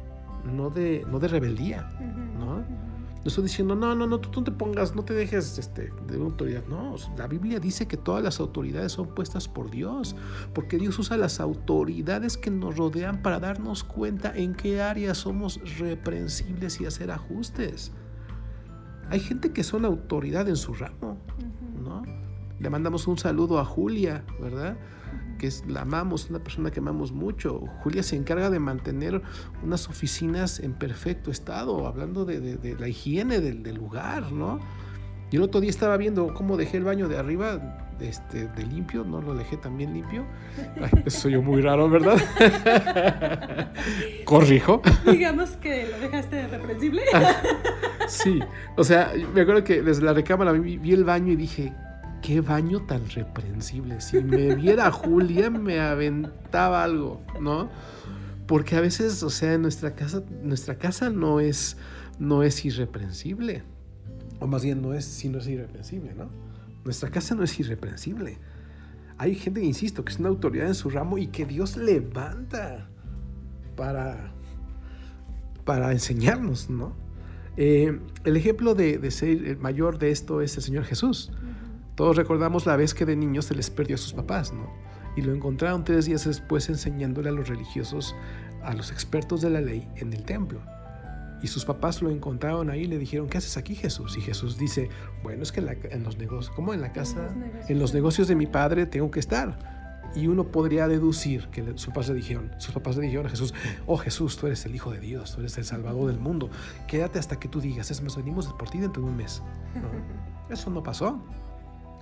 no 0.44 0.70
de, 0.70 1.04
no 1.10 1.18
de 1.18 1.28
rebeldía, 1.28 1.88
¿no? 2.33 2.33
No 3.24 3.28
estoy 3.28 3.44
diciendo, 3.44 3.74
no, 3.74 3.94
no, 3.94 4.06
no, 4.06 4.20
tú 4.20 4.40
no 4.40 4.44
te 4.44 4.52
pongas, 4.52 4.94
no 4.94 5.02
te 5.02 5.14
dejes 5.14 5.56
este, 5.56 5.90
de 6.06 6.16
autoridad. 6.16 6.62
No, 6.66 6.94
la 7.16 7.26
Biblia 7.26 7.58
dice 7.58 7.88
que 7.88 7.96
todas 7.96 8.22
las 8.22 8.38
autoridades 8.38 8.92
son 8.92 9.14
puestas 9.14 9.48
por 9.48 9.70
Dios, 9.70 10.14
porque 10.52 10.76
Dios 10.76 10.98
usa 10.98 11.16
las 11.16 11.40
autoridades 11.40 12.36
que 12.36 12.50
nos 12.50 12.76
rodean 12.76 13.22
para 13.22 13.40
darnos 13.40 13.82
cuenta 13.82 14.36
en 14.36 14.54
qué 14.54 14.82
áreas 14.82 15.16
somos 15.16 15.58
reprensibles 15.78 16.82
y 16.82 16.84
hacer 16.84 17.10
ajustes. 17.10 17.92
Hay 19.08 19.20
gente 19.20 19.52
que 19.52 19.64
son 19.64 19.86
autoridad 19.86 20.46
en 20.46 20.56
su 20.56 20.74
ramo, 20.74 21.16
¿no? 21.82 22.02
Le 22.60 22.68
mandamos 22.68 23.06
un 23.06 23.16
saludo 23.16 23.58
a 23.58 23.64
Julia, 23.64 24.22
¿verdad? 24.38 24.76
Que 25.44 25.48
es, 25.48 25.62
la 25.66 25.82
amamos, 25.82 26.30
una 26.30 26.38
persona 26.38 26.70
que 26.70 26.80
amamos 26.80 27.12
mucho. 27.12 27.60
Julia 27.82 28.02
se 28.02 28.16
encarga 28.16 28.48
de 28.48 28.58
mantener 28.58 29.20
unas 29.62 29.90
oficinas 29.90 30.58
en 30.58 30.72
perfecto 30.72 31.30
estado, 31.30 31.86
hablando 31.86 32.24
de, 32.24 32.76
la 32.78 32.88
higiene 32.88 33.40
del, 33.40 33.74
lugar, 33.74 34.32
¿no? 34.32 34.58
Y 35.30 35.36
el 35.36 35.42
otro 35.42 35.60
día 35.60 35.68
estaba 35.68 35.98
viendo 35.98 36.32
cómo 36.32 36.56
dejé 36.56 36.78
el 36.78 36.84
baño 36.84 37.08
de 37.08 37.18
arriba 37.18 37.58
de, 37.98 38.08
este, 38.08 38.48
de 38.48 38.62
limpio, 38.64 39.04
no 39.04 39.20
lo 39.20 39.34
dejé 39.34 39.58
también 39.58 39.92
limpio. 39.92 40.24
eso 41.04 41.20
soy 41.20 41.32
yo 41.32 41.42
muy 41.42 41.60
raro, 41.60 41.90
¿verdad? 41.90 42.16
Corrijo. 44.24 44.80
Digamos 45.04 45.50
que 45.56 45.88
lo 45.88 45.98
dejaste 45.98 46.36
de 46.36 46.48
reprensible. 46.48 47.02
Ah, 47.12 47.34
sí, 48.08 48.40
o 48.76 48.84
sea, 48.84 49.12
me 49.34 49.42
acuerdo 49.42 49.62
que 49.62 49.82
desde 49.82 50.02
la 50.02 50.14
recámara 50.14 50.52
vi 50.52 50.92
el 50.92 51.04
baño 51.04 51.32
y 51.32 51.36
dije, 51.36 51.74
qué 52.24 52.40
baño 52.40 52.80
tan 52.86 53.06
reprensible. 53.10 54.00
Si 54.00 54.24
me 54.24 54.54
viera 54.54 54.90
Julia, 54.90 55.50
me 55.50 55.78
aventaba 55.78 56.82
algo, 56.82 57.20
¿no? 57.38 57.68
Porque 58.46 58.76
a 58.76 58.80
veces, 58.80 59.22
o 59.22 59.28
sea, 59.28 59.58
nuestra 59.58 59.94
casa, 59.94 60.22
nuestra 60.42 60.78
casa 60.78 61.10
no 61.10 61.38
es, 61.38 61.76
no 62.18 62.42
es 62.42 62.64
irreprensible. 62.64 63.62
O 64.40 64.46
más 64.46 64.64
bien 64.64 64.80
no 64.80 64.94
es, 64.94 65.04
si 65.04 65.28
no 65.28 65.38
es 65.38 65.46
irreprensible, 65.48 66.14
¿no? 66.14 66.30
Nuestra 66.82 67.10
casa 67.10 67.34
no 67.34 67.42
es 67.44 67.60
irreprensible. 67.60 68.38
Hay 69.18 69.34
gente, 69.34 69.62
insisto, 69.62 70.02
que 70.02 70.12
es 70.12 70.18
una 70.18 70.30
autoridad 70.30 70.66
en 70.66 70.74
su 70.74 70.88
ramo 70.88 71.18
y 71.18 71.26
que 71.26 71.44
Dios 71.44 71.76
levanta 71.76 72.88
para, 73.76 74.32
para 75.66 75.92
enseñarnos, 75.92 76.70
¿no? 76.70 76.96
Eh, 77.58 78.00
el 78.24 78.36
ejemplo 78.38 78.74
de, 78.74 78.96
de, 78.96 79.10
ser 79.10 79.58
mayor 79.58 79.98
de 79.98 80.10
esto 80.10 80.40
es 80.40 80.56
el 80.56 80.62
Señor 80.62 80.84
Jesús. 80.84 81.30
Todos 81.94 82.16
recordamos 82.16 82.66
la 82.66 82.76
vez 82.76 82.92
que 82.92 83.06
de 83.06 83.14
niños 83.14 83.44
se 83.46 83.54
les 83.54 83.70
perdió 83.70 83.94
a 83.94 83.98
sus 83.98 84.14
papás, 84.14 84.52
¿no? 84.52 84.68
Y 85.16 85.22
lo 85.22 85.32
encontraron 85.32 85.84
tres 85.84 86.06
días 86.06 86.24
después 86.24 86.68
enseñándole 86.68 87.28
a 87.28 87.32
los 87.32 87.48
religiosos, 87.48 88.16
a 88.62 88.74
los 88.74 88.90
expertos 88.90 89.40
de 89.42 89.50
la 89.50 89.60
ley 89.60 89.88
en 89.96 90.12
el 90.12 90.24
templo. 90.24 90.60
Y 91.40 91.46
sus 91.46 91.64
papás 91.64 92.02
lo 92.02 92.10
encontraron 92.10 92.70
ahí 92.70 92.82
y 92.82 92.86
le 92.86 92.98
dijeron, 92.98 93.28
¿qué 93.28 93.38
haces 93.38 93.56
aquí 93.56 93.74
Jesús? 93.74 94.16
Y 94.16 94.22
Jesús 94.22 94.58
dice, 94.58 94.88
bueno, 95.22 95.42
es 95.42 95.52
que 95.52 95.60
en, 95.60 96.02
los 96.02 96.16
negocios, 96.16 96.54
¿cómo 96.56 96.72
en 96.72 96.80
la 96.80 96.92
casa? 96.92 97.34
En 97.68 97.78
los, 97.78 97.92
negocios 97.92 98.28
de 98.28 98.34
mi 98.34 98.46
padre 98.46 98.86
tengo 98.86 99.10
que 99.10 99.20
estar. 99.20 99.58
Y 100.16 100.26
uno 100.26 100.44
podría 100.44 100.88
deducir 100.88 101.48
que 101.48 101.62
sus 101.76 101.88
papás 101.88 102.08
le 102.08 102.14
dijeron, 102.14 102.50
sus 102.58 102.72
papás 102.72 102.96
le 102.96 103.02
dijeron 103.02 103.26
a 103.26 103.30
Jesús, 103.30 103.52
oh 103.86 103.98
Jesús, 103.98 104.36
tú 104.36 104.46
eres 104.46 104.64
el 104.64 104.74
Hijo 104.74 104.90
de 104.90 105.00
Dios, 105.00 105.34
tú 105.34 105.40
eres 105.40 105.58
el 105.58 105.64
Salvador 105.64 106.06
del 106.06 106.18
mundo, 106.20 106.50
quédate 106.86 107.18
hasta 107.18 107.38
que 107.38 107.48
tú 107.48 107.60
digas, 107.60 107.90
es 107.90 108.00
más, 108.00 108.16
venimos 108.16 108.46
por 108.54 108.70
ti 108.70 108.78
dentro 108.78 109.02
de 109.02 109.08
un 109.08 109.16
mes. 109.16 109.42
Eso 110.50 110.70
no 110.70 110.82
pasó. 110.82 111.20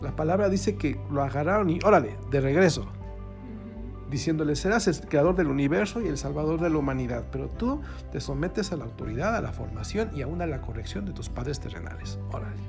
La 0.03 0.17
palabra 0.17 0.49
dice 0.49 0.77
que 0.77 1.01
lo 1.11 1.23
agarraron 1.23 1.71
y 1.71 1.79
órale, 1.85 2.19
de 2.31 2.41
regreso. 2.41 2.91
diciéndole, 4.11 4.57
serás 4.57 4.89
el 4.89 5.01
creador 5.09 5.37
del 5.37 5.47
universo 5.47 6.03
y 6.03 6.07
el 6.07 6.19
salvador 6.19 6.61
de 6.61 6.69
la 6.69 6.77
humanidad, 6.77 7.29
pero 7.33 7.49
tú 7.49 7.81
te 8.11 8.21
sometes 8.21 8.71
a 8.71 8.77
la 8.77 8.85
autoridad, 8.85 9.35
a 9.35 9.41
la 9.41 9.53
formación 9.53 10.11
y 10.15 10.21
aún 10.21 10.43
a 10.43 10.47
la 10.47 10.61
corrección 10.61 11.07
de 11.07 11.13
tus 11.13 11.31
padres 11.31 11.61
terrenales. 11.61 12.19
Órale. 12.31 12.61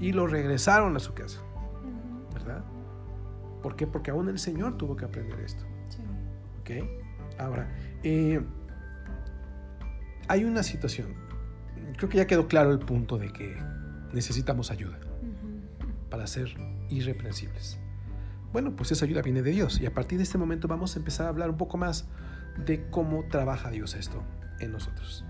Y 0.00 0.10
lo 0.10 0.26
regresaron 0.26 0.96
a 0.96 0.98
su 0.98 1.14
casa, 1.14 1.40
¿verdad? 2.34 2.64
¿Por 3.62 3.76
qué? 3.76 3.86
Porque 3.86 4.10
aún 4.10 4.28
el 4.28 4.40
Señor 4.40 4.76
tuvo 4.76 4.96
que 4.96 5.04
aprender 5.04 5.38
esto. 5.38 5.64
Sí. 5.88 6.02
¿Ok? 6.60 7.38
Ahora, 7.38 7.68
eh, 8.02 8.44
hay 10.26 10.44
una 10.44 10.64
situación. 10.64 11.14
Creo 11.96 12.08
que 12.08 12.16
ya 12.16 12.26
quedó 12.26 12.48
claro 12.48 12.72
el 12.72 12.80
punto 12.80 13.18
de 13.18 13.32
que 13.32 13.56
necesitamos 14.12 14.72
ayuda 14.72 14.98
para 16.16 16.26
ser 16.26 16.48
irreprensibles. 16.88 17.78
Bueno, 18.50 18.74
pues 18.74 18.90
esa 18.90 19.04
ayuda 19.04 19.20
viene 19.20 19.42
de 19.42 19.50
Dios 19.50 19.82
y 19.82 19.84
a 19.84 19.92
partir 19.92 20.16
de 20.16 20.24
este 20.24 20.38
momento 20.38 20.66
vamos 20.66 20.96
a 20.96 20.98
empezar 20.98 21.26
a 21.26 21.28
hablar 21.28 21.50
un 21.50 21.58
poco 21.58 21.76
más 21.76 22.08
de 22.64 22.88
cómo 22.88 23.24
trabaja 23.30 23.70
Dios 23.70 23.94
esto 23.94 24.22
en 24.58 24.72
nosotros. 24.72 25.26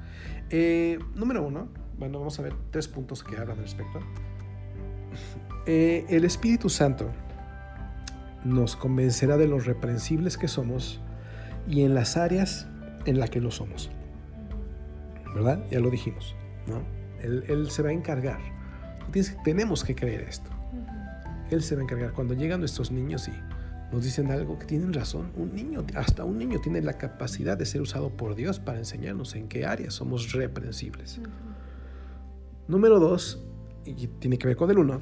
Eh, 0.48 1.00
número 1.16 1.42
uno, 1.42 1.66
bueno, 1.98 2.20
vamos 2.20 2.38
a 2.38 2.42
ver 2.42 2.54
tres 2.70 2.86
puntos 2.86 3.24
que 3.24 3.36
hablan 3.36 3.58
al 3.58 3.64
respecto. 3.64 3.98
Eh, 5.66 6.06
el 6.08 6.24
Espíritu 6.24 6.68
Santo 6.68 7.10
nos 8.44 8.76
convencerá 8.76 9.36
de 9.36 9.48
los 9.48 9.66
reprensibles 9.66 10.38
que 10.38 10.46
somos 10.46 11.00
y 11.68 11.82
en 11.82 11.94
las 11.94 12.16
áreas 12.16 12.68
en 13.06 13.18
las 13.18 13.30
que 13.30 13.40
lo 13.40 13.50
somos. 13.50 13.90
¿Verdad? 15.34 15.64
Ya 15.68 15.80
lo 15.80 15.90
dijimos. 15.90 16.36
¿no? 16.68 16.84
Él, 17.20 17.70
se 17.72 17.82
va 17.82 17.88
a 17.88 17.92
encargar. 17.92 18.38
tenemos 19.42 19.82
que 19.82 19.96
creer 19.96 20.20
esto. 20.20 20.55
Él 21.50 21.62
se 21.62 21.74
va 21.74 21.82
a 21.82 21.84
encargar. 21.84 22.12
Cuando 22.12 22.34
llegan 22.34 22.60
nuestros 22.60 22.90
niños 22.90 23.28
y 23.28 23.32
nos 23.92 24.04
dicen 24.04 24.30
algo 24.30 24.58
que 24.58 24.66
tienen 24.66 24.92
razón, 24.92 25.30
un 25.36 25.54
niño, 25.54 25.84
hasta 25.94 26.24
un 26.24 26.38
niño 26.38 26.60
tiene 26.60 26.82
la 26.82 26.94
capacidad 26.94 27.56
de 27.56 27.66
ser 27.66 27.80
usado 27.80 28.10
por 28.10 28.34
Dios 28.34 28.58
para 28.58 28.78
enseñarnos 28.78 29.34
en 29.34 29.48
qué 29.48 29.64
áreas 29.64 29.94
somos 29.94 30.32
reprensibles. 30.32 31.20
Número 32.68 32.98
dos, 32.98 33.44
y 33.84 33.94
tiene 34.06 34.38
que 34.38 34.48
ver 34.48 34.56
con 34.56 34.70
el 34.70 34.78
uno, 34.78 35.00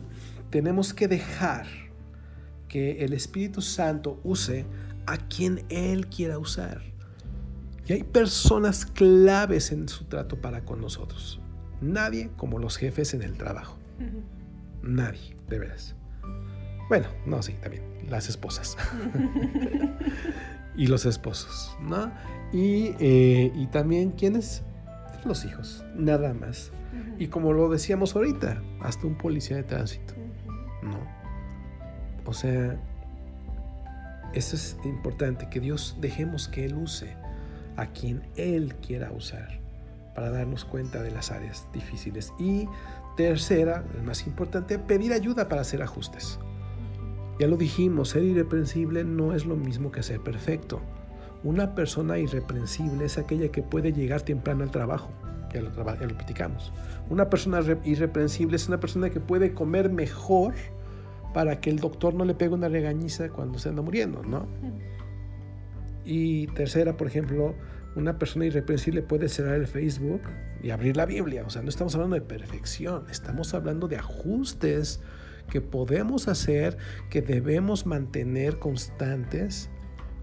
tenemos 0.51 0.93
que 0.93 1.09
dejar 1.09 1.67
que 2.69 3.05
el 3.05 3.15
Espíritu 3.15 3.63
Santo 3.63 4.21
use 4.23 4.67
a 5.07 5.17
quien 5.17 5.65
Él 5.71 6.09
quiera 6.09 6.39
usar. 6.39 6.83
Y 7.87 7.93
hay 7.93 8.03
personas 8.03 8.87
claves 8.87 9.73
en 9.73 9.89
su 9.89 10.05
trato 10.05 10.41
para 10.41 10.65
con 10.65 10.81
nosotros. 10.81 11.41
Nadie 11.81 12.31
como 12.37 12.59
los 12.59 12.77
jefes 12.77 13.15
en 13.15 13.23
el 13.23 13.37
trabajo. 13.37 13.79
Nadie, 14.83 15.37
de 15.49 15.59
veras. 15.59 15.95
Bueno, 16.88 17.07
no, 17.26 17.43
sí, 17.43 17.54
también. 17.62 17.83
Las 18.09 18.28
esposas. 18.28 18.76
y 20.76 20.87
los 20.87 21.07
esposos, 21.07 21.76
¿no? 21.81 22.12
Y, 22.52 22.95
eh, 23.00 23.50
y 23.54 23.66
también, 23.69 24.12
¿quiénes? 24.12 24.62
Los 25.25 25.45
hijos, 25.45 25.85
nada 25.95 26.35
más. 26.35 26.71
Y 27.19 27.28
como 27.28 27.52
lo 27.52 27.69
decíamos 27.69 28.14
ahorita, 28.14 28.62
hasta 28.81 29.07
un 29.07 29.16
policía 29.16 29.57
de 29.57 29.62
tránsito, 29.62 30.14
¿no? 30.83 30.99
O 32.26 32.33
sea, 32.33 32.78
eso 34.35 34.57
es 34.57 34.76
importante, 34.85 35.49
que 35.49 35.61
Dios 35.61 35.97
dejemos 36.00 36.49
que 36.49 36.64
Él 36.64 36.75
use 36.75 37.16
a 37.76 37.87
quien 37.87 38.23
Él 38.37 38.75
quiera 38.76 39.11
usar 39.12 39.61
para 40.14 40.31
darnos 40.31 40.64
cuenta 40.64 41.02
de 41.02 41.11
las 41.11 41.31
áreas 41.31 41.66
difíciles. 41.73 42.33
Y 42.38 42.69
tercera, 43.16 43.85
el 43.97 44.02
más 44.02 44.26
importante, 44.26 44.78
pedir 44.78 45.12
ayuda 45.12 45.49
para 45.49 45.62
hacer 45.62 45.83
ajustes. 45.83 46.38
Ya 47.38 47.49
lo 47.49 47.56
dijimos, 47.56 48.11
ser 48.11 48.23
irreprensible 48.23 49.04
no 49.04 49.35
es 49.35 49.44
lo 49.44 49.56
mismo 49.56 49.90
que 49.90 50.02
ser 50.02 50.21
perfecto. 50.21 50.80
Una 51.42 51.75
persona 51.75 52.18
irreprensible 52.18 53.04
es 53.04 53.18
aquella 53.18 53.49
que 53.49 53.62
puede 53.62 53.92
llegar 53.92 54.23
temprano 54.23 54.62
al 54.62 54.71
trabajo. 54.71 55.11
Ya 55.52 55.61
lo, 55.61 55.71
ya 55.73 56.06
lo 56.06 56.16
platicamos. 56.16 56.73
Una 57.10 57.28
persona 57.30 57.60
irreprensible 57.84 58.56
es 58.56 58.67
una 58.69 58.80
persona 58.80 59.10
que 59.10 59.21
puede 59.21 59.52
comer 59.52 59.91
mejor 59.91 60.54
para 61.32 61.60
que 61.60 61.71
el 61.71 61.80
doctor 61.80 62.15
no 62.15 62.25
le 62.25 62.34
pegue 62.34 62.54
una 62.54 62.69
regañiza 62.69 63.28
cuando 63.28 63.58
se 63.58 63.69
anda 63.69 63.82
muriendo, 63.82 64.23
¿no? 64.23 64.47
Y 66.04 66.47
tercera, 66.49 66.97
por 66.97 67.06
ejemplo, 67.06 67.54
una 67.97 68.19
persona 68.19 68.47
irreprensible 68.47 69.02
puede 69.02 69.28
cerrar 69.28 69.54
el 69.54 69.67
Facebook 69.67 70.23
y 70.62 70.71
abrir 70.71 70.97
la 70.97 71.06
Biblia. 71.06 71.45
O 71.47 71.50
sea, 71.50 71.62
no 71.62 71.69
estamos 71.69 71.95
hablando 71.95 72.14
de 72.14 72.23
perfección, 72.23 73.04
estamos 73.10 73.54
hablando 73.54 73.88
de 73.88 73.97
ajustes 73.97 75.00
que 75.50 75.60
podemos 75.60 76.28
hacer, 76.28 76.76
que 77.10 77.23
debemos 77.23 77.86
mantener 77.86 78.58
constantes, 78.58 79.71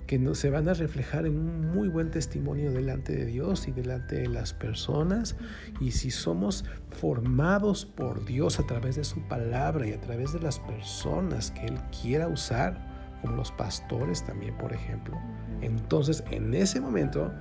que 0.08 0.20
no, 0.20 0.36
se 0.36 0.50
van 0.50 0.68
a 0.68 0.74
reflejar 0.74 1.26
en 1.26 1.38
un 1.38 1.72
muy 1.72 1.88
buen 1.88 2.12
testimonio 2.12 2.72
delante 2.72 3.16
de 3.16 3.26
Dios 3.26 3.70
y 3.70 3.72
delante 3.72 4.18
de 4.18 4.28
las 4.28 4.54
personas. 4.54 5.38
Y 5.80 5.92
si 5.92 6.12
somos 6.12 6.66
formados 6.90 7.86
por 7.86 8.26
Dios 8.26 8.60
a 8.60 8.68
través 8.68 8.98
de 8.98 9.06
su 9.06 9.22
palabra 9.30 9.88
y 9.88 9.94
a 9.94 10.02
través 10.02 10.34
de 10.34 10.42
las 10.42 10.60
personas 10.60 11.52
que 11.52 11.68
Él 11.68 11.80
quiera 12.02 12.28
usar, 12.28 12.91
como 13.22 13.36
los 13.36 13.52
pastores 13.52 14.24
también, 14.26 14.58
por 14.58 14.74
ejemplo, 14.74 15.18
entonces 15.62 16.24
en 16.32 16.54
ese 16.54 16.82
momento, 16.82 17.32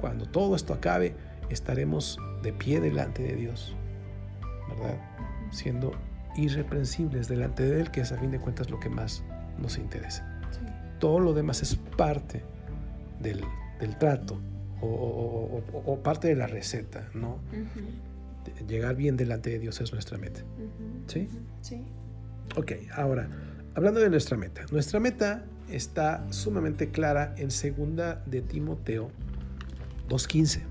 cuando 0.00 0.26
todo 0.26 0.56
esto 0.56 0.74
acabe, 0.74 1.14
estaremos 1.50 2.18
de 2.42 2.52
pie 2.52 2.80
delante 2.80 3.22
de 3.22 3.34
Dios, 3.34 3.74
¿verdad? 4.68 4.98
Siendo 5.50 5.92
irreprensibles 6.36 7.28
delante 7.28 7.64
de 7.64 7.80
Él, 7.80 7.90
que 7.90 8.00
es 8.00 8.12
a 8.12 8.18
fin 8.18 8.30
de 8.30 8.38
cuentas 8.38 8.70
lo 8.70 8.78
que 8.78 8.88
más 8.88 9.24
nos 9.58 9.78
interesa. 9.78 10.40
Todo 10.98 11.20
lo 11.20 11.32
demás 11.32 11.62
es 11.62 11.76
parte 11.76 12.42
del, 13.20 13.44
trato 13.98 14.40
o, 14.80 16.00
parte 16.02 16.28
de 16.28 16.34
la 16.34 16.46
receta, 16.46 17.08
¿no? 17.14 17.38
Llegar 18.66 18.96
bien 18.96 19.16
delante 19.16 19.50
de 19.50 19.58
Dios 19.58 19.80
es 19.80 19.92
nuestra 19.92 20.18
meta. 20.18 20.40
¿Sí? 21.06 21.28
Sí. 21.60 21.84
Ok, 22.56 22.72
ahora, 22.94 23.28
hablando 23.78 24.00
de 24.00 24.10
nuestra 24.10 24.36
meta. 24.36 24.66
Nuestra 24.72 24.98
meta 24.98 25.44
está 25.70 26.26
sumamente 26.32 26.90
clara 26.90 27.32
en 27.36 27.52
segunda 27.52 28.20
de 28.26 28.42
Timoteo 28.42 29.12
2.15. 30.08 30.62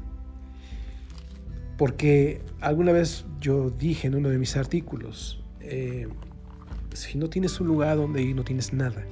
Porque 1.78 2.42
alguna 2.60 2.92
vez 2.92 3.24
yo 3.40 3.70
dije 3.70 4.08
en 4.08 4.16
uno 4.16 4.28
de 4.28 4.38
mis 4.38 4.58
artículos, 4.58 5.42
eh, 5.62 6.10
si 6.94 7.18
no 7.18 7.30
tienes 7.30 7.62
un 7.62 7.68
lugar 7.68 7.96
donde 7.96 8.22
ir, 8.24 8.36
no 8.36 8.44
tienes 8.44 8.74
nada. 8.74 9.06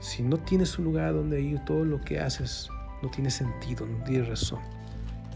Si 0.00 0.22
no 0.22 0.38
tienes 0.38 0.78
un 0.78 0.86
lugar 0.86 1.12
donde 1.12 1.42
ir, 1.42 1.58
todo 1.66 1.84
lo 1.84 2.00
que 2.00 2.20
haces 2.20 2.70
no 3.02 3.10
tiene 3.10 3.30
sentido, 3.30 3.84
no 3.84 4.02
tiene 4.04 4.24
razón. 4.24 4.60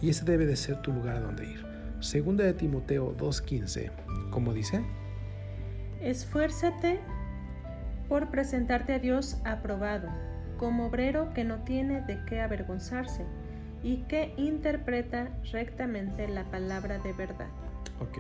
Y 0.00 0.08
ese 0.08 0.24
debe 0.24 0.46
de 0.46 0.56
ser 0.56 0.80
tu 0.80 0.90
lugar 0.90 1.20
donde 1.20 1.44
ir. 1.44 1.66
Segunda 2.00 2.44
de 2.44 2.54
Timoteo 2.54 3.14
2.15, 3.14 4.30
como 4.30 4.54
dice. 4.54 4.82
Esfuérzate 6.00 6.98
por 8.08 8.28
presentarte 8.28 8.94
a 8.94 8.98
Dios 8.98 9.38
aprobado, 9.44 10.08
como 10.58 10.86
obrero 10.86 11.32
que 11.34 11.44
no 11.44 11.58
tiene 11.64 12.00
de 12.00 12.24
qué 12.24 12.40
avergonzarse 12.40 13.24
y 13.82 13.98
que 14.02 14.34
interpreta 14.36 15.28
rectamente 15.52 16.26
la 16.28 16.44
palabra 16.44 16.98
de 16.98 17.12
verdad. 17.12 17.48
Ok. 18.00 18.18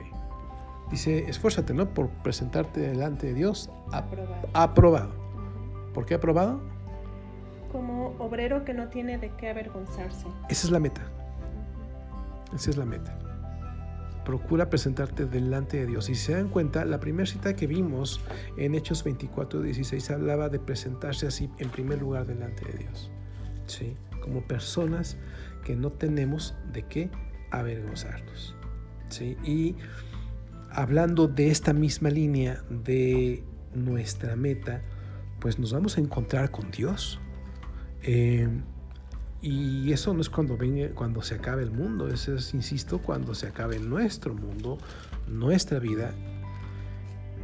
Dice, 0.90 1.28
esfuérzate, 1.28 1.74
¿no? 1.74 1.92
Por 1.92 2.08
presentarte 2.08 2.80
delante 2.80 3.26
de 3.28 3.34
Dios 3.34 3.70
aprobado. 3.92 4.48
aprobado. 4.54 5.10
¿Por 5.92 6.06
qué 6.06 6.14
aprobado? 6.14 6.60
Como 7.72 8.14
obrero 8.18 8.64
que 8.64 8.72
no 8.72 8.88
tiene 8.88 9.18
de 9.18 9.30
qué 9.36 9.50
avergonzarse. 9.50 10.26
Esa 10.48 10.66
es 10.66 10.70
la 10.70 10.78
meta. 10.78 11.02
Esa 12.54 12.70
es 12.70 12.76
la 12.76 12.86
meta. 12.86 13.18
Procura 14.28 14.68
presentarte 14.68 15.24
delante 15.24 15.78
de 15.78 15.86
Dios. 15.86 16.10
Y 16.10 16.14
si 16.14 16.26
se 16.26 16.32
dan 16.34 16.50
cuenta, 16.50 16.84
la 16.84 17.00
primera 17.00 17.24
cita 17.24 17.56
que 17.56 17.66
vimos 17.66 18.20
en 18.58 18.74
Hechos 18.74 19.02
24, 19.02 19.62
16 19.62 20.10
hablaba 20.10 20.50
de 20.50 20.58
presentarse 20.58 21.26
así 21.26 21.48
en 21.56 21.70
primer 21.70 21.98
lugar 21.98 22.26
delante 22.26 22.62
de 22.70 22.76
Dios. 22.76 23.10
¿Sí? 23.66 23.96
Como 24.20 24.42
personas 24.42 25.16
que 25.64 25.76
no 25.76 25.92
tenemos 25.92 26.54
de 26.74 26.82
qué 26.82 27.10
avergonzarnos. 27.50 28.54
¿Sí? 29.08 29.38
Y 29.42 29.76
hablando 30.72 31.26
de 31.26 31.50
esta 31.50 31.72
misma 31.72 32.10
línea 32.10 32.62
de 32.68 33.42
nuestra 33.74 34.36
meta, 34.36 34.82
pues 35.40 35.58
nos 35.58 35.72
vamos 35.72 35.96
a 35.96 36.02
encontrar 36.02 36.50
con 36.50 36.70
Dios. 36.70 37.18
Eh, 38.02 38.46
y 39.40 39.92
eso 39.92 40.12
no 40.14 40.20
es 40.20 40.28
cuando, 40.28 40.56
venga, 40.56 40.88
cuando 40.94 41.22
se 41.22 41.36
acabe 41.36 41.62
el 41.62 41.70
mundo, 41.70 42.08
eso 42.08 42.34
es, 42.34 42.54
insisto, 42.54 42.98
cuando 42.98 43.34
se 43.34 43.46
acabe 43.46 43.78
nuestro 43.78 44.34
mundo, 44.34 44.78
nuestra 45.26 45.78
vida. 45.78 46.12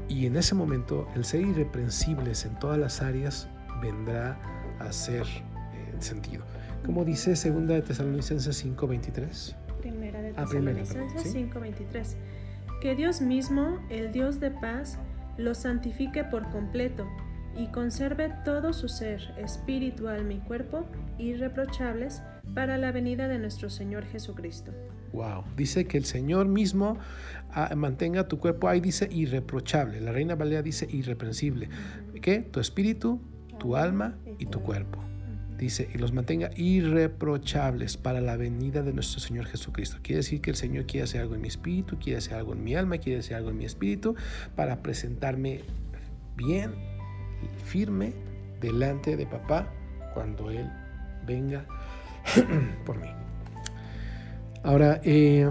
Y 0.09 0.27
en 0.27 0.37
ese 0.37 0.55
momento 0.55 1.09
el 1.15 1.25
ser 1.25 1.43
irreprensibles 1.43 2.45
en 2.45 2.59
todas 2.59 2.79
las 2.79 3.01
áreas 3.01 3.49
vendrá 3.81 4.39
a 4.81 4.93
ser 4.93 5.23
eh, 5.23 5.95
sentido. 6.01 6.45
Como 6.85 7.05
dice 7.05 7.31
2 7.31 7.67
de 7.67 7.83
Tesalonicenses 7.83 8.65
5:23. 8.65 9.57
Primera 9.81 10.21
de 10.21 10.31
ah, 10.37 10.45
Tesalonicenses 10.45 11.35
5:23 11.35 12.17
que 12.85 12.95
Dios 12.95 13.23
mismo, 13.23 13.79
el 13.89 14.13
Dios 14.13 14.41
de 14.41 14.51
paz, 14.51 14.99
los 15.39 15.57
santifique 15.57 16.23
por 16.23 16.51
completo, 16.51 17.07
y 17.57 17.69
conserve 17.69 18.31
todo 18.45 18.73
su 18.73 18.89
ser, 18.89 19.33
espíritu, 19.39 20.09
alma 20.09 20.35
y 20.35 20.39
cuerpo, 20.39 20.87
irreprochables 21.19 22.23
para 22.55 22.79
la 22.79 22.93
venida 22.93 23.29
de 23.29 23.39
nuestro 23.39 23.71
Señor 23.71 24.05
Jesucristo. 24.07 24.73
Wow, 25.13 25.45
dice 25.57 25.87
que 25.87 25.97
el 25.97 26.05
Señor 26.05 26.49
mismo 26.49 26.99
ah, 27.53 27.73
mantenga 27.77 28.27
tu 28.27 28.39
cuerpo, 28.39 28.69
ahí 28.69 28.81
dice 28.81 29.09
irreprochable, 29.11 30.01
la 30.01 30.13
Reina 30.13 30.35
Valera 30.35 30.63
dice 30.63 30.89
irreprensible, 30.91 31.69
¿qué? 32.21 32.41
Tu 32.41 32.59
espíritu, 32.59 33.21
tu 33.59 33.77
alma 33.77 34.19
y 34.39 34.47
tu 34.47 34.61
cuerpo. 34.61 34.99
Dice, 35.57 35.89
y 35.95 35.99
los 35.99 36.13
mantenga 36.13 36.51
irreprochables 36.57 37.97
para 37.97 38.21
la 38.21 38.37
venida 38.37 38.83
de 38.83 38.93
nuestro 38.93 39.21
Señor 39.21 39.47
Jesucristo. 39.47 39.99
Quiere 40.03 40.17
decir 40.17 40.41
que 40.41 40.51
el 40.51 40.57
Señor 40.57 40.85
quiere 40.87 41.05
hacer 41.05 41.21
algo 41.21 41.37
en 41.37 41.43
mi 41.43 41.49
espíritu, 41.49 41.97
quiere 41.97 42.19
hacer 42.19 42.35
algo 42.35 42.55
en 42.55 42.65
mi 42.65 42.75
alma, 42.75 42.99
quiere 42.99 43.21
hacer 43.21 43.37
algo 43.37 43.51
en 43.51 43.59
mi 43.59 43.65
espíritu 43.65 44.17
para 44.57 44.83
presentarme 44.83 45.61
bien, 46.37 46.73
firme, 47.65 48.13
delante 48.61 49.17
de 49.17 49.27
papá 49.27 49.69
cuando 50.15 50.51
Él 50.51 50.71
venga 51.27 51.65
por 52.87 52.99
mí. 52.99 53.09
Ahora, 54.63 55.01
eh, 55.05 55.51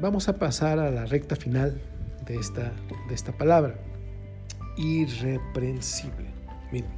vamos 0.00 0.28
a 0.28 0.38
pasar 0.38 0.78
a 0.78 0.90
la 0.90 1.04
recta 1.04 1.36
final 1.36 1.80
de 2.24 2.36
esta, 2.36 2.72
de 3.08 3.14
esta 3.14 3.32
palabra. 3.32 3.74
Irreprensible. 4.78 6.30
Miren, 6.72 6.90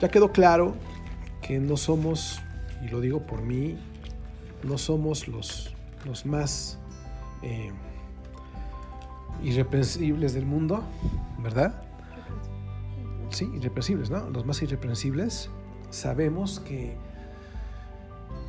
ya 0.00 0.08
quedó 0.08 0.32
claro 0.32 0.74
que 1.40 1.58
no 1.58 1.76
somos, 1.76 2.40
y 2.84 2.88
lo 2.88 3.00
digo 3.00 3.26
por 3.26 3.42
mí, 3.42 3.78
no 4.64 4.78
somos 4.78 5.28
los, 5.28 5.74
los 6.04 6.26
más 6.26 6.78
eh, 7.42 7.70
irreprensibles 9.42 10.34
del 10.34 10.46
mundo, 10.46 10.82
¿verdad? 11.38 11.82
Sí, 13.30 13.50
irreprensibles, 13.54 14.10
¿no? 14.10 14.28
Los 14.30 14.44
más 14.44 14.60
irreprensibles. 14.62 15.50
Sabemos 15.90 16.60
que, 16.60 16.96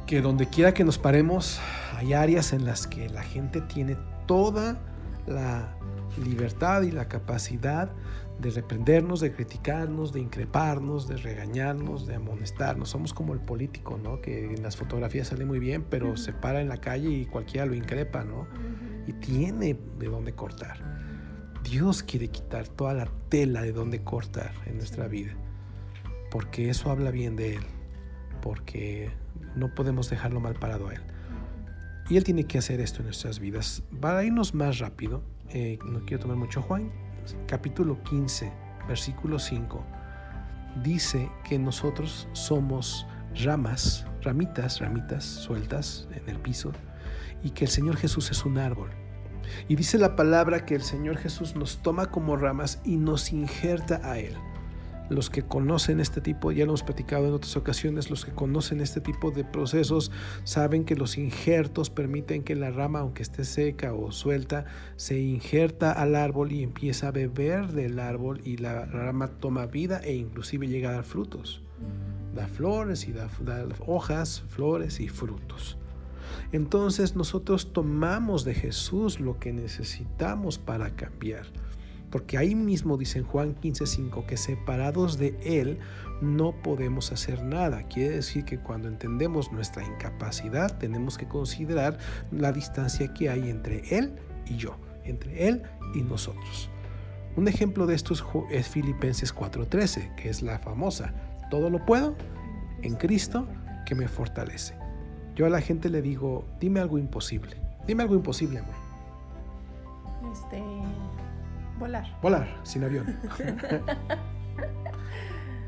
que 0.08 0.22
donde 0.22 0.48
quiera 0.48 0.74
que 0.74 0.84
nos 0.84 0.98
paremos, 0.98 1.60
hay 1.96 2.14
áreas 2.14 2.54
en 2.54 2.66
las 2.66 2.88
que 2.88 3.10
la 3.10 3.24
gente 3.24 3.62
tiene 3.62 3.98
toda 4.28 4.80
la 5.28 5.76
libertad 6.24 6.82
y 6.82 6.92
la 6.92 7.08
capacidad 7.08 7.92
de 8.40 8.50
reprendernos, 8.50 9.20
de 9.20 9.32
criticarnos, 9.34 10.14
de 10.14 10.20
increparnos, 10.20 11.08
de 11.08 11.18
regañarnos, 11.18 12.08
de 12.08 12.16
amonestarnos. 12.16 12.90
Somos 12.90 13.14
como 13.14 13.34
el 13.34 13.40
político, 13.40 14.00
¿no? 14.02 14.20
Que 14.20 14.54
en 14.54 14.64
las 14.64 14.76
fotografías 14.76 15.28
sale 15.28 15.46
muy 15.46 15.60
bien, 15.60 15.86
pero 15.88 16.18
se 16.18 16.34
para 16.34 16.60
en 16.60 16.68
la 16.68 16.78
calle 16.78 17.10
y 17.10 17.26
cualquiera 17.26 17.68
lo 17.68 17.76
increpa, 17.76 18.24
¿no? 18.24 18.48
Y 19.06 19.14
tiene 19.14 19.78
de 20.00 20.08
dónde 20.08 20.34
cortar. 20.34 21.01
Dios 21.64 22.04
quiere 22.04 22.30
quitar 22.30 22.68
toda 22.68 22.94
la 22.94 23.08
tela 23.30 23.62
de 23.62 23.72
dónde 23.72 24.04
cortar 24.04 24.52
en 24.66 24.78
nuestra 24.78 25.08
vida, 25.08 25.34
porque 26.30 26.70
eso 26.70 26.92
habla 26.92 27.12
bien 27.12 27.36
de 27.36 27.56
Él, 27.56 27.64
porque 28.42 29.12
no 29.56 29.74
podemos 29.74 30.10
dejarlo 30.10 30.40
mal 30.40 30.56
parado 30.56 30.88
a 30.88 30.94
Él. 30.94 31.02
Y 32.10 32.18
Él 32.18 32.24
tiene 32.24 32.46
que 32.46 32.58
hacer 32.58 32.82
esto 32.82 33.00
en 33.00 33.06
nuestras 33.06 33.40
vidas. 33.40 33.84
Para 34.02 34.24
irnos 34.24 34.54
más 34.54 34.80
rápido, 34.80 35.24
eh, 35.50 35.80
no 35.86 36.02
quiero 36.06 36.24
tomar 36.24 36.38
mucho 36.38 36.62
Juan, 36.62 36.92
capítulo 37.48 38.02
15, 38.04 38.52
versículo 38.88 39.40
5, 39.40 39.86
dice 40.84 41.30
que 41.48 41.60
nosotros 41.60 42.28
somos 42.34 43.06
ramas, 43.44 44.06
ramitas, 44.22 44.80
ramitas 44.80 45.24
sueltas 45.24 46.08
en 46.14 46.30
el 46.30 46.40
piso, 46.40 46.72
y 47.44 47.52
que 47.52 47.66
el 47.66 47.72
Señor 47.72 47.98
Jesús 47.98 48.32
es 48.32 48.46
un 48.46 48.58
árbol. 48.58 48.90
Y 49.68 49.76
dice 49.76 49.98
la 49.98 50.16
palabra 50.16 50.66
que 50.66 50.76
el 50.76 50.84
Señor 50.84 51.18
Jesús 51.18 51.56
nos 51.56 51.82
toma 51.82 52.08
como 52.08 52.36
ramas 52.38 52.80
y 52.84 52.98
nos 52.98 53.32
injerta 53.32 54.02
a 54.04 54.20
Él 54.20 54.36
los 55.12 55.30
que 55.30 55.44
conocen 55.44 56.00
este 56.00 56.22
tipo, 56.22 56.52
ya 56.52 56.64
lo 56.66 56.72
hemos 56.72 56.84
platicado 56.84 57.28
en 57.28 57.34
otras 57.34 57.58
ocasiones, 57.58 58.10
los 58.10 58.24
que 58.24 58.32
conocen 58.32 58.80
este 58.80 59.02
tipo 59.02 59.30
de 59.32 59.44
procesos 59.44 60.10
saben 60.46 60.86
que 60.86 60.96
los 60.96 61.18
injertos 61.18 61.90
permiten 61.90 62.44
que 62.44 62.56
la 62.56 62.72
rama, 62.72 63.00
aunque 63.00 63.22
esté 63.22 63.44
seca 63.44 63.94
o 63.94 64.12
suelta, 64.12 64.66
se 64.96 65.20
injerta 65.20 65.92
al 65.92 66.16
árbol 66.16 66.54
y 66.54 66.64
empieza 66.64 67.10
a 67.10 67.12
beber 67.12 67.74
del 67.74 68.00
árbol 68.00 68.40
y 68.46 68.58
la 68.58 68.86
rama 68.86 69.28
toma 69.28 69.66
vida 69.66 70.00
e 70.02 70.16
inclusive 70.16 70.68
llega 70.68 70.90
a 70.90 70.94
dar 70.94 71.04
frutos. 71.04 71.62
Da 72.34 72.48
flores 72.48 73.06
y 73.08 73.12
da, 73.12 73.28
da 73.42 73.68
hojas, 73.86 74.46
flores 74.48 75.02
y 75.02 75.10
frutos. 75.10 75.78
Entonces 76.52 77.16
nosotros 77.16 77.74
tomamos 77.74 78.44
de 78.44 78.54
Jesús 78.54 79.20
lo 79.20 79.40
que 79.40 79.54
necesitamos 79.54 80.58
para 80.58 80.92
cambiar. 80.96 81.46
Porque 82.10 82.38
ahí 82.38 82.56
mismo 82.56 82.98
dice 82.98 83.20
en 83.20 83.26
Juan 83.26 83.56
15:5 83.56 84.26
que 84.26 84.36
separados 84.36 85.18
de 85.18 85.38
Él 85.44 85.80
no 86.22 86.54
podemos 86.62 87.12
hacer 87.14 87.42
nada. 87.42 87.84
Quiere 87.84 88.16
decir 88.16 88.44
que 88.44 88.60
cuando 88.60 88.90
entendemos 88.90 89.52
nuestra 89.52 89.84
incapacidad 89.86 90.78
tenemos 90.78 91.18
que 91.18 91.28
considerar 91.28 91.98
la 92.32 92.52
distancia 92.52 93.14
que 93.14 93.30
hay 93.30 93.50
entre 93.50 93.98
Él 93.98 94.16
y 94.46 94.58
yo, 94.58 94.78
entre 95.06 95.48
Él 95.48 95.64
y 95.96 96.02
nosotros. 96.02 96.70
Un 97.38 97.48
ejemplo 97.48 97.86
de 97.86 97.96
esto 97.96 98.14
es 98.50 98.68
Filipenses 98.68 99.34
4:13, 99.34 100.14
que 100.16 100.30
es 100.30 100.42
la 100.42 100.60
famosa, 100.60 101.14
todo 101.50 101.70
lo 101.70 101.86
puedo 101.86 102.18
en 102.82 102.96
Cristo 102.96 103.48
que 103.86 103.96
me 103.96 104.10
fortalece. 104.10 104.81
Yo 105.36 105.46
a 105.46 105.50
la 105.50 105.62
gente 105.62 105.90
le 105.90 106.02
digo, 106.02 106.46
dime 106.60 106.80
algo 106.80 106.98
imposible. 106.98 107.56
Dime 107.88 108.04
algo 108.04 108.16
imposible, 108.16 108.60
amor. 108.60 108.76
Este, 110.32 110.62
volar. 111.80 112.06
Volar, 112.22 112.60
sin 112.64 112.84
avión. 112.84 113.16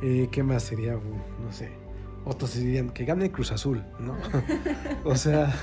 Eh, 0.06 0.28
¿Qué 0.32 0.44
más 0.44 0.64
sería? 0.64 0.96
No 0.96 1.52
sé. 1.52 1.72
Otros 2.26 2.56
dirían 2.56 2.90
que 2.90 3.06
gane 3.06 3.32
Cruz 3.32 3.54
Azul, 3.54 3.84
¿no? 4.00 4.18
o 5.10 5.16
sea, 5.16 5.54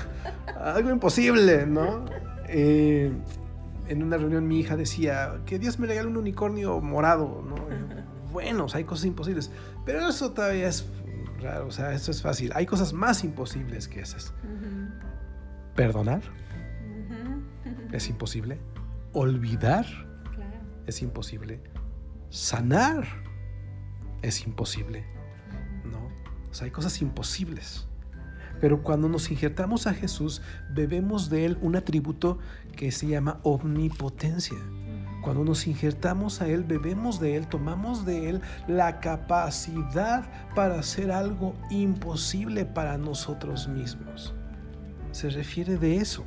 algo 0.59 0.89
imposible, 0.89 1.67
¿no? 1.67 2.05
Eh, 2.47 3.11
en 3.87 4.01
una 4.01 4.17
reunión 4.17 4.47
mi 4.47 4.59
hija 4.59 4.75
decía 4.75 5.41
que 5.45 5.59
Dios 5.59 5.77
me 5.77 5.85
regale 5.85 6.07
un 6.07 6.17
unicornio 6.17 6.81
morado, 6.81 7.43
¿no? 7.47 7.55
Bueno, 8.31 8.65
hay 8.73 8.83
cosas 8.83 9.05
imposibles. 9.05 9.51
Pero 9.85 10.07
eso 10.09 10.31
todavía 10.31 10.67
es 10.67 10.87
o 11.65 11.71
sea, 11.71 11.93
eso 11.93 12.11
es 12.11 12.21
fácil. 12.21 12.51
Hay 12.55 12.65
cosas 12.65 12.93
más 12.93 13.23
imposibles 13.23 13.87
que 13.87 14.01
esas. 14.01 14.33
Perdonar 15.75 16.21
es 17.91 18.09
imposible. 18.09 18.59
Olvidar 19.13 19.85
es 20.87 21.01
imposible. 21.01 21.61
Sanar 22.29 23.05
es 24.21 24.45
imposible. 24.45 25.05
¿No? 25.91 26.09
O 26.49 26.53
sea, 26.53 26.65
hay 26.65 26.71
cosas 26.71 27.01
imposibles. 27.01 27.87
Pero 28.59 28.83
cuando 28.83 29.09
nos 29.09 29.31
injertamos 29.31 29.87
a 29.87 29.93
Jesús, 29.93 30.41
bebemos 30.69 31.29
de 31.29 31.45
Él 31.45 31.57
un 31.61 31.75
atributo 31.75 32.37
que 32.75 32.91
se 32.91 33.07
llama 33.07 33.39
omnipotencia. 33.43 34.57
Cuando 35.21 35.43
nos 35.43 35.67
injertamos 35.67 36.41
a 36.41 36.47
Él, 36.47 36.63
bebemos 36.63 37.19
de 37.19 37.37
Él, 37.37 37.47
tomamos 37.47 38.05
de 38.05 38.29
Él 38.29 38.41
la 38.67 38.99
capacidad 38.99 40.25
para 40.55 40.79
hacer 40.79 41.11
algo 41.11 41.55
imposible 41.69 42.65
para 42.65 42.97
nosotros 42.97 43.67
mismos. 43.67 44.33
Se 45.11 45.29
refiere 45.29 45.77
de 45.77 45.97
eso. 45.97 46.23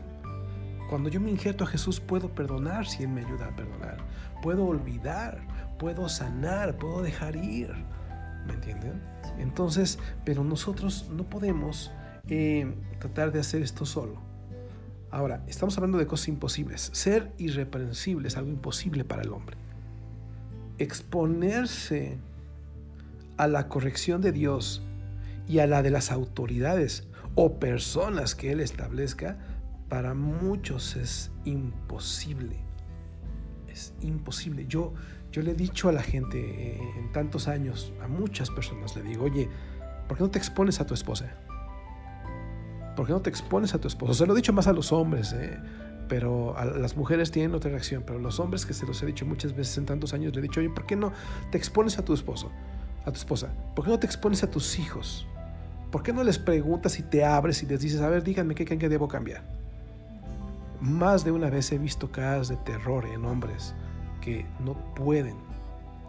Cuando 0.88 1.08
yo 1.08 1.20
me 1.20 1.30
injerto 1.30 1.64
a 1.64 1.66
Jesús 1.66 1.98
puedo 1.98 2.34
perdonar 2.34 2.86
si 2.86 3.02
Él 3.02 3.08
me 3.08 3.24
ayuda 3.24 3.46
a 3.46 3.56
perdonar. 3.56 3.96
Puedo 4.42 4.64
olvidar, 4.64 5.40
puedo 5.78 6.08
sanar, 6.08 6.76
puedo 6.76 7.02
dejar 7.02 7.34
ir. 7.34 7.72
¿Me 8.46 8.52
entienden? 8.52 9.02
Entonces, 9.38 9.98
pero 10.24 10.44
nosotros 10.44 11.08
no 11.10 11.24
podemos 11.24 11.90
eh, 12.28 12.72
tratar 13.00 13.32
de 13.32 13.40
hacer 13.40 13.62
esto 13.62 13.86
solo. 13.86 14.33
Ahora, 15.14 15.44
estamos 15.46 15.76
hablando 15.78 15.98
de 15.98 16.08
cosas 16.08 16.26
imposibles. 16.26 16.90
Ser 16.92 17.30
irreprensible 17.38 18.26
es 18.26 18.36
algo 18.36 18.50
imposible 18.50 19.04
para 19.04 19.22
el 19.22 19.32
hombre. 19.32 19.56
Exponerse 20.78 22.18
a 23.36 23.46
la 23.46 23.68
corrección 23.68 24.20
de 24.22 24.32
Dios 24.32 24.82
y 25.46 25.60
a 25.60 25.68
la 25.68 25.84
de 25.84 25.90
las 25.90 26.10
autoridades 26.10 27.06
o 27.36 27.60
personas 27.60 28.34
que 28.34 28.50
Él 28.50 28.58
establezca 28.58 29.38
para 29.88 30.14
muchos 30.14 30.96
es 30.96 31.30
imposible. 31.44 32.56
Es 33.68 33.94
imposible. 34.00 34.66
Yo, 34.66 34.94
yo 35.30 35.42
le 35.42 35.52
he 35.52 35.54
dicho 35.54 35.88
a 35.88 35.92
la 35.92 36.02
gente 36.02 36.40
eh, 36.40 36.80
en 36.98 37.12
tantos 37.12 37.46
años, 37.46 37.92
a 38.02 38.08
muchas 38.08 38.50
personas 38.50 38.96
le 38.96 39.04
digo, 39.04 39.26
oye, 39.26 39.48
¿por 40.08 40.16
qué 40.16 40.24
no 40.24 40.30
te 40.30 40.40
expones 40.40 40.80
a 40.80 40.86
tu 40.86 40.92
esposa? 40.92 41.36
¿Por 42.96 43.06
qué 43.06 43.12
no 43.12 43.20
te 43.20 43.30
expones 43.30 43.74
a 43.74 43.80
tu 43.80 43.88
esposo? 43.88 44.14
Se 44.14 44.26
lo 44.26 44.32
he 44.32 44.36
dicho 44.36 44.52
más 44.52 44.66
a 44.66 44.72
los 44.72 44.92
hombres, 44.92 45.32
eh, 45.32 45.58
pero 46.08 46.56
a 46.56 46.64
las 46.64 46.96
mujeres 46.96 47.30
tienen 47.30 47.54
otra 47.54 47.70
reacción. 47.70 48.04
Pero 48.06 48.18
los 48.18 48.38
hombres 48.40 48.64
que 48.66 48.74
se 48.74 48.86
los 48.86 49.02
he 49.02 49.06
dicho 49.06 49.26
muchas 49.26 49.54
veces 49.54 49.78
en 49.78 49.86
tantos 49.86 50.14
años, 50.14 50.32
le 50.34 50.40
he 50.40 50.42
dicho, 50.42 50.60
oye, 50.60 50.70
¿por 50.70 50.86
qué 50.86 50.96
no 50.96 51.12
te 51.50 51.58
expones 51.58 51.98
a 51.98 52.04
tu 52.04 52.14
esposo, 52.14 52.50
a 53.04 53.10
tu 53.10 53.16
esposa? 53.16 53.48
¿Por 53.74 53.84
qué 53.84 53.90
no 53.90 53.98
te 53.98 54.06
expones 54.06 54.42
a 54.44 54.50
tus 54.50 54.78
hijos? 54.78 55.26
¿Por 55.90 56.02
qué 56.02 56.12
no 56.12 56.24
les 56.24 56.38
preguntas 56.38 56.98
y 56.98 57.02
te 57.02 57.24
abres 57.24 57.62
y 57.62 57.66
les 57.66 57.80
dices, 57.80 58.00
a 58.00 58.08
ver, 58.08 58.22
díganme 58.22 58.54
qué, 58.54 58.64
qué 58.64 58.88
debo 58.88 59.08
cambiar? 59.08 59.44
Más 60.80 61.24
de 61.24 61.30
una 61.30 61.50
vez 61.50 61.70
he 61.72 61.78
visto 61.78 62.10
caras 62.10 62.48
de 62.48 62.56
terror 62.56 63.06
en 63.06 63.24
hombres 63.24 63.74
que 64.20 64.46
no 64.64 64.74
pueden 64.94 65.36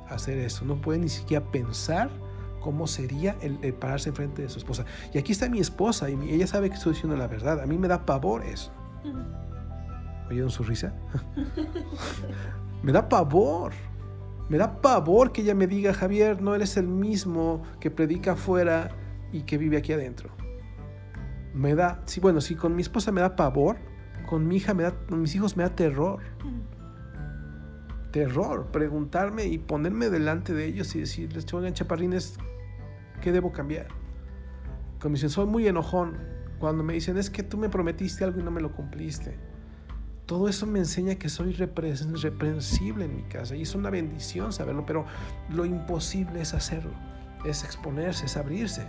hacer 0.09 0.37
eso, 0.37 0.65
no 0.65 0.81
puede 0.81 0.99
ni 0.99 1.09
siquiera 1.09 1.45
pensar 1.51 2.09
cómo 2.65 2.87
sería 2.87 3.35
el, 3.41 3.75
pararse 3.75 4.09
enfrente 4.09 4.41
de 4.41 4.49
su 4.49 4.57
esposa. 4.57 4.85
Y 5.13 5.19
aquí 5.19 5.31
está 5.31 5.47
mi 5.47 5.59
esposa 5.59 6.09
y 6.09 6.15
ella 6.31 6.47
sabe 6.47 6.69
que 6.69 6.75
estoy 6.77 6.93
diciendo 6.93 7.15
la 7.15 7.27
verdad. 7.27 7.61
A 7.61 7.67
mí 7.67 7.77
me 7.77 7.87
da 7.87 8.07
pavor 8.07 8.43
eso. 8.43 8.71
¿Oyeron 10.31 10.49
su 10.49 10.63
risa? 10.63 10.91
me 12.81 12.91
da 12.91 13.07
pavor. 13.07 13.73
Me 14.49 14.57
da 14.57 14.81
pavor 14.81 15.31
que 15.31 15.43
ella 15.43 15.53
me 15.53 15.67
diga, 15.67 15.93
Javier, 15.93 16.41
no 16.41 16.55
eres 16.55 16.75
el 16.75 16.87
mismo 16.87 17.61
que 17.79 17.91
predica 17.91 18.31
afuera 18.31 18.89
y 19.31 19.43
que 19.43 19.59
vive 19.59 19.77
aquí 19.77 19.93
adentro. 19.93 20.31
Me 21.53 21.75
da, 21.75 22.01
sí, 22.05 22.19
bueno, 22.19 22.41
si 22.41 22.55
con 22.55 22.75
mi 22.75 22.81
esposa 22.81 23.11
me 23.11 23.21
da 23.21 23.35
pavor, 23.35 23.77
con 24.27 24.47
mi 24.47 24.55
hija 24.55 24.73
me 24.73 24.81
da, 24.81 24.95
con 25.07 25.21
mis 25.21 25.35
hijos 25.35 25.55
me 25.55 25.61
da 25.61 25.69
terror. 25.69 26.19
Terror, 28.09 28.71
preguntarme 28.71 29.45
y 29.45 29.59
ponerme 29.59 30.09
delante 30.09 30.55
de 30.55 30.65
ellos 30.65 30.95
y 30.95 31.01
decirles, 31.01 31.53
oigan, 31.53 31.75
chaparrines, 31.75 32.39
¿Qué 33.25 33.31
debo 33.31 33.51
cambiar? 33.51 33.87
Cuando 34.99 35.09
me 35.09 35.13
dicen, 35.15 35.31
soy 35.31 35.47
muy 35.47 35.67
enojón. 35.67 36.15
Cuando 36.59 36.83
me 36.83 36.93
dicen, 36.93 37.17
es 37.17 37.31
que 37.31 37.41
tú 37.41 37.57
me 37.57 37.69
prometiste 37.69 38.23
algo 38.23 38.39
y 38.39 38.43
no 38.43 38.51
me 38.51 38.61
lo 38.61 38.71
cumpliste. 38.71 39.39
Todo 40.27 40.47
eso 40.47 40.67
me 40.67 40.77
enseña 40.77 41.15
que 41.15 41.27
soy 41.27 41.53
reprensible 41.53 43.05
en 43.05 43.15
mi 43.15 43.23
casa 43.23 43.55
y 43.55 43.63
es 43.63 43.73
una 43.73 43.89
bendición 43.89 44.53
saberlo, 44.53 44.85
pero 44.85 45.07
lo 45.49 45.65
imposible 45.65 46.39
es 46.39 46.53
hacerlo, 46.53 46.91
es 47.45 47.63
exponerse, 47.63 48.27
es 48.27 48.37
abrirse. 48.37 48.85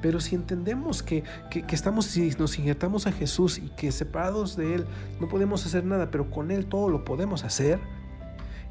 Pero 0.00 0.20
si 0.20 0.36
entendemos 0.36 1.02
que, 1.02 1.24
que, 1.50 1.64
estamos, 1.74 2.04
si 2.04 2.30
nos 2.38 2.56
injertamos 2.56 3.08
a 3.08 3.12
Jesús 3.12 3.58
y 3.58 3.70
que 3.70 3.90
separados 3.90 4.54
de 4.54 4.72
Él 4.76 4.86
no 5.20 5.26
podemos 5.26 5.66
hacer 5.66 5.84
nada, 5.84 6.12
pero 6.12 6.30
con 6.30 6.52
Él 6.52 6.66
todo 6.66 6.88
lo 6.88 7.04
podemos 7.04 7.42
hacer, 7.42 7.80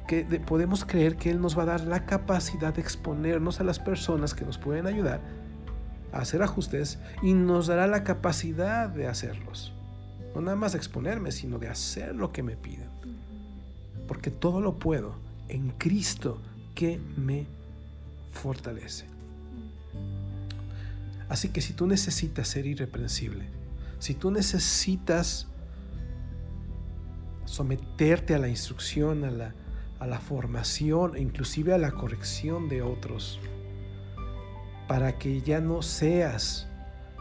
que 0.07 0.23
podemos 0.45 0.85
creer 0.85 1.15
que 1.15 1.29
Él 1.29 1.41
nos 1.41 1.57
va 1.57 1.63
a 1.63 1.67
dar 1.67 1.81
la 1.81 2.05
capacidad 2.05 2.73
de 2.73 2.81
exponernos 2.81 3.59
a 3.59 3.63
las 3.63 3.79
personas 3.79 4.33
que 4.33 4.45
nos 4.45 4.57
pueden 4.57 4.87
ayudar 4.87 5.21
a 6.11 6.19
hacer 6.19 6.43
ajustes 6.43 6.99
y 7.21 7.33
nos 7.33 7.67
dará 7.67 7.87
la 7.87 8.03
capacidad 8.03 8.89
de 8.89 9.07
hacerlos. 9.07 9.73
No 10.35 10.41
nada 10.41 10.55
más 10.55 10.73
de 10.73 10.77
exponerme, 10.77 11.31
sino 11.31 11.59
de 11.59 11.69
hacer 11.69 12.15
lo 12.15 12.31
que 12.31 12.43
me 12.43 12.55
piden. 12.55 12.89
Porque 14.07 14.31
todo 14.31 14.61
lo 14.61 14.77
puedo 14.77 15.15
en 15.47 15.71
Cristo 15.71 16.41
que 16.75 16.99
me 17.17 17.47
fortalece. 18.31 19.05
Así 21.29 21.49
que 21.49 21.61
si 21.61 21.73
tú 21.73 21.87
necesitas 21.87 22.47
ser 22.47 22.65
irreprensible, 22.65 23.45
si 23.99 24.13
tú 24.13 24.31
necesitas 24.31 25.47
someterte 27.45 28.35
a 28.35 28.39
la 28.39 28.49
instrucción, 28.49 29.23
a 29.23 29.31
la, 29.31 29.53
a 29.99 30.08
la 30.08 30.19
formación 30.19 31.15
e 31.15 31.21
inclusive 31.21 31.73
a 31.73 31.77
la 31.77 31.91
corrección 31.91 32.69
de 32.69 32.82
otros, 32.82 33.39
para 34.88 35.17
que 35.17 35.41
ya 35.41 35.60
no 35.60 35.82
seas 35.82 36.67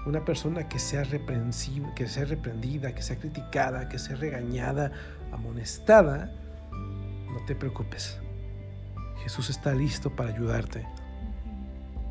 una 0.06 0.24
persona 0.24 0.68
que 0.68 0.78
sea, 0.78 1.04
que 1.04 2.08
sea 2.08 2.24
reprendida, 2.24 2.94
que 2.94 3.02
sea 3.02 3.18
criticada, 3.18 3.88
que 3.88 3.98
sea 3.98 4.16
regañada, 4.16 4.92
amonestada, 5.32 6.32
no 6.70 7.44
te 7.46 7.54
preocupes. 7.54 8.18
Jesús 9.22 9.50
está 9.50 9.74
listo 9.74 10.14
para 10.14 10.30
ayudarte. 10.30 10.86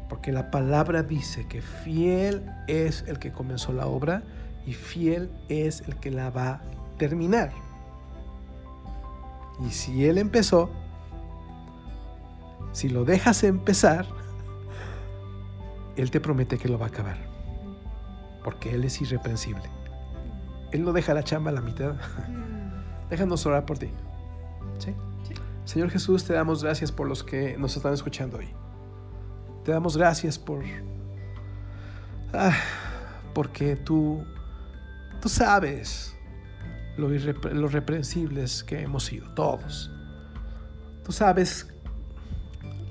Porque 0.10 0.32
la 0.32 0.52
palabra 0.52 1.04
dice 1.04 1.47
que 1.47 1.62
fiel 1.62 2.45
es 2.67 3.04
el 3.08 3.19
que 3.19 3.32
comenzó 3.32 3.71
la 3.74 3.88
obra 3.88 4.24
y 4.65 4.74
fiel 4.74 5.32
es 5.50 5.82
el 5.82 5.95
que 5.97 6.12
la 6.12 6.30
va 6.30 6.50
a 6.50 6.62
terminar. 6.97 7.52
Y 9.60 9.72
si 9.72 10.06
Él 10.06 10.18
empezó, 10.18 10.70
si 12.72 12.90
lo 12.90 13.06
dejas 13.06 13.44
empezar, 13.44 14.06
Él 15.96 16.10
te 16.10 16.20
promete 16.20 16.58
que 16.58 16.70
lo 16.70 16.80
va 16.80 16.86
a 16.86 16.90
acabar. 16.90 17.18
Porque 18.44 18.74
Él 18.74 18.84
es 18.84 19.02
irreprensible. 19.02 19.70
Él 20.72 20.84
no 20.84 20.94
deja 20.94 21.14
la 21.14 21.24
chamba 21.24 21.52
a 21.52 21.54
la 21.54 21.62
mitad. 21.62 21.94
Mm. 22.28 23.10
Déjanos 23.10 23.46
orar 23.46 23.66
por 23.66 23.78
ti. 23.78 23.90
¿Sí? 24.80 24.96
Señor 25.66 25.90
Jesús, 25.90 26.24
te 26.26 26.34
damos 26.34 26.64
gracias 26.64 26.92
por 26.92 27.08
los 27.08 27.24
que 27.24 27.58
nos 27.58 27.76
están 27.76 27.94
escuchando 27.94 28.38
hoy. 28.38 28.50
Te 29.64 29.72
damos 29.72 29.96
gracias 29.96 30.40
por... 30.40 30.64
Ah, 32.34 32.56
porque 33.34 33.76
tú, 33.76 34.24
tú 35.22 35.30
sabes 35.30 36.16
lo, 36.97 37.67
reprensibles 37.67 38.63
que 38.63 38.82
hemos 38.82 39.06
sido, 39.06 39.30
todos. 39.34 39.91
Tú 41.04 41.12
sabes 41.12 41.73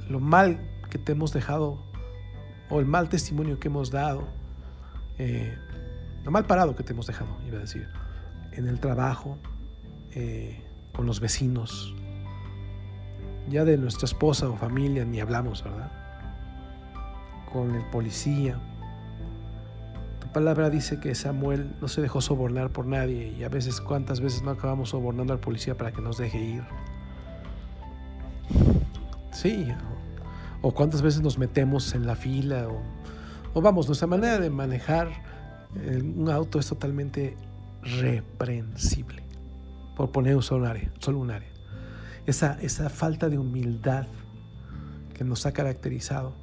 lo 0.08 0.20
mal 0.20 0.60
que 0.90 0.98
te 0.98 1.12
hemos 1.12 1.32
dejado 1.32 1.82
o 2.68 2.80
el 2.80 2.86
mal 2.86 3.08
testimonio 3.08 3.58
que 3.58 3.68
hemos 3.68 3.90
dado, 3.90 4.28
eh, 5.18 5.56
lo 6.24 6.30
mal 6.30 6.46
parado 6.46 6.74
que 6.76 6.82
te 6.82 6.92
hemos 6.92 7.06
dejado, 7.06 7.36
iba 7.46 7.58
a 7.58 7.60
decir, 7.60 7.88
en 8.52 8.66
el 8.66 8.80
trabajo, 8.80 9.38
eh, 10.12 10.62
con 10.92 11.06
los 11.06 11.20
vecinos. 11.20 11.94
Ya 13.48 13.64
de 13.64 13.76
nuestra 13.78 14.04
esposa 14.04 14.48
o 14.48 14.56
familia 14.56 15.04
ni 15.04 15.20
hablamos, 15.20 15.64
¿verdad? 15.64 15.90
Con 17.52 17.74
el 17.74 17.84
policía, 17.86 18.60
palabra 20.32 20.70
dice 20.70 21.00
que 21.00 21.14
Samuel 21.14 21.76
no 21.80 21.88
se 21.88 22.00
dejó 22.00 22.20
sobornar 22.20 22.70
por 22.70 22.86
nadie 22.86 23.34
y 23.38 23.44
a 23.44 23.48
veces 23.48 23.80
cuántas 23.80 24.20
veces 24.20 24.42
no 24.42 24.50
acabamos 24.50 24.90
sobornando 24.90 25.32
al 25.32 25.40
policía 25.40 25.76
para 25.76 25.92
que 25.92 26.00
nos 26.00 26.18
deje 26.18 26.38
ir. 26.38 26.62
Sí, 29.32 29.68
o 30.62 30.72
cuántas 30.72 31.02
veces 31.02 31.22
nos 31.22 31.38
metemos 31.38 31.94
en 31.94 32.06
la 32.06 32.16
fila 32.16 32.68
o, 33.54 33.60
vamos, 33.60 33.86
nuestra 33.86 34.06
manera 34.06 34.38
de 34.38 34.50
manejar 34.50 35.08
un 35.74 36.28
auto 36.30 36.58
es 36.58 36.66
totalmente 36.66 37.36
reprensible, 37.82 39.22
por 39.96 40.10
poner 40.10 40.42
solo 40.42 40.64
un 40.64 40.70
área, 40.70 40.90
solo 40.98 41.18
un 41.18 41.30
área. 41.30 41.48
Esa, 42.26 42.60
esa 42.60 42.90
falta 42.90 43.28
de 43.28 43.38
humildad 43.38 44.06
que 45.14 45.24
nos 45.24 45.46
ha 45.46 45.52
caracterizado 45.52 46.34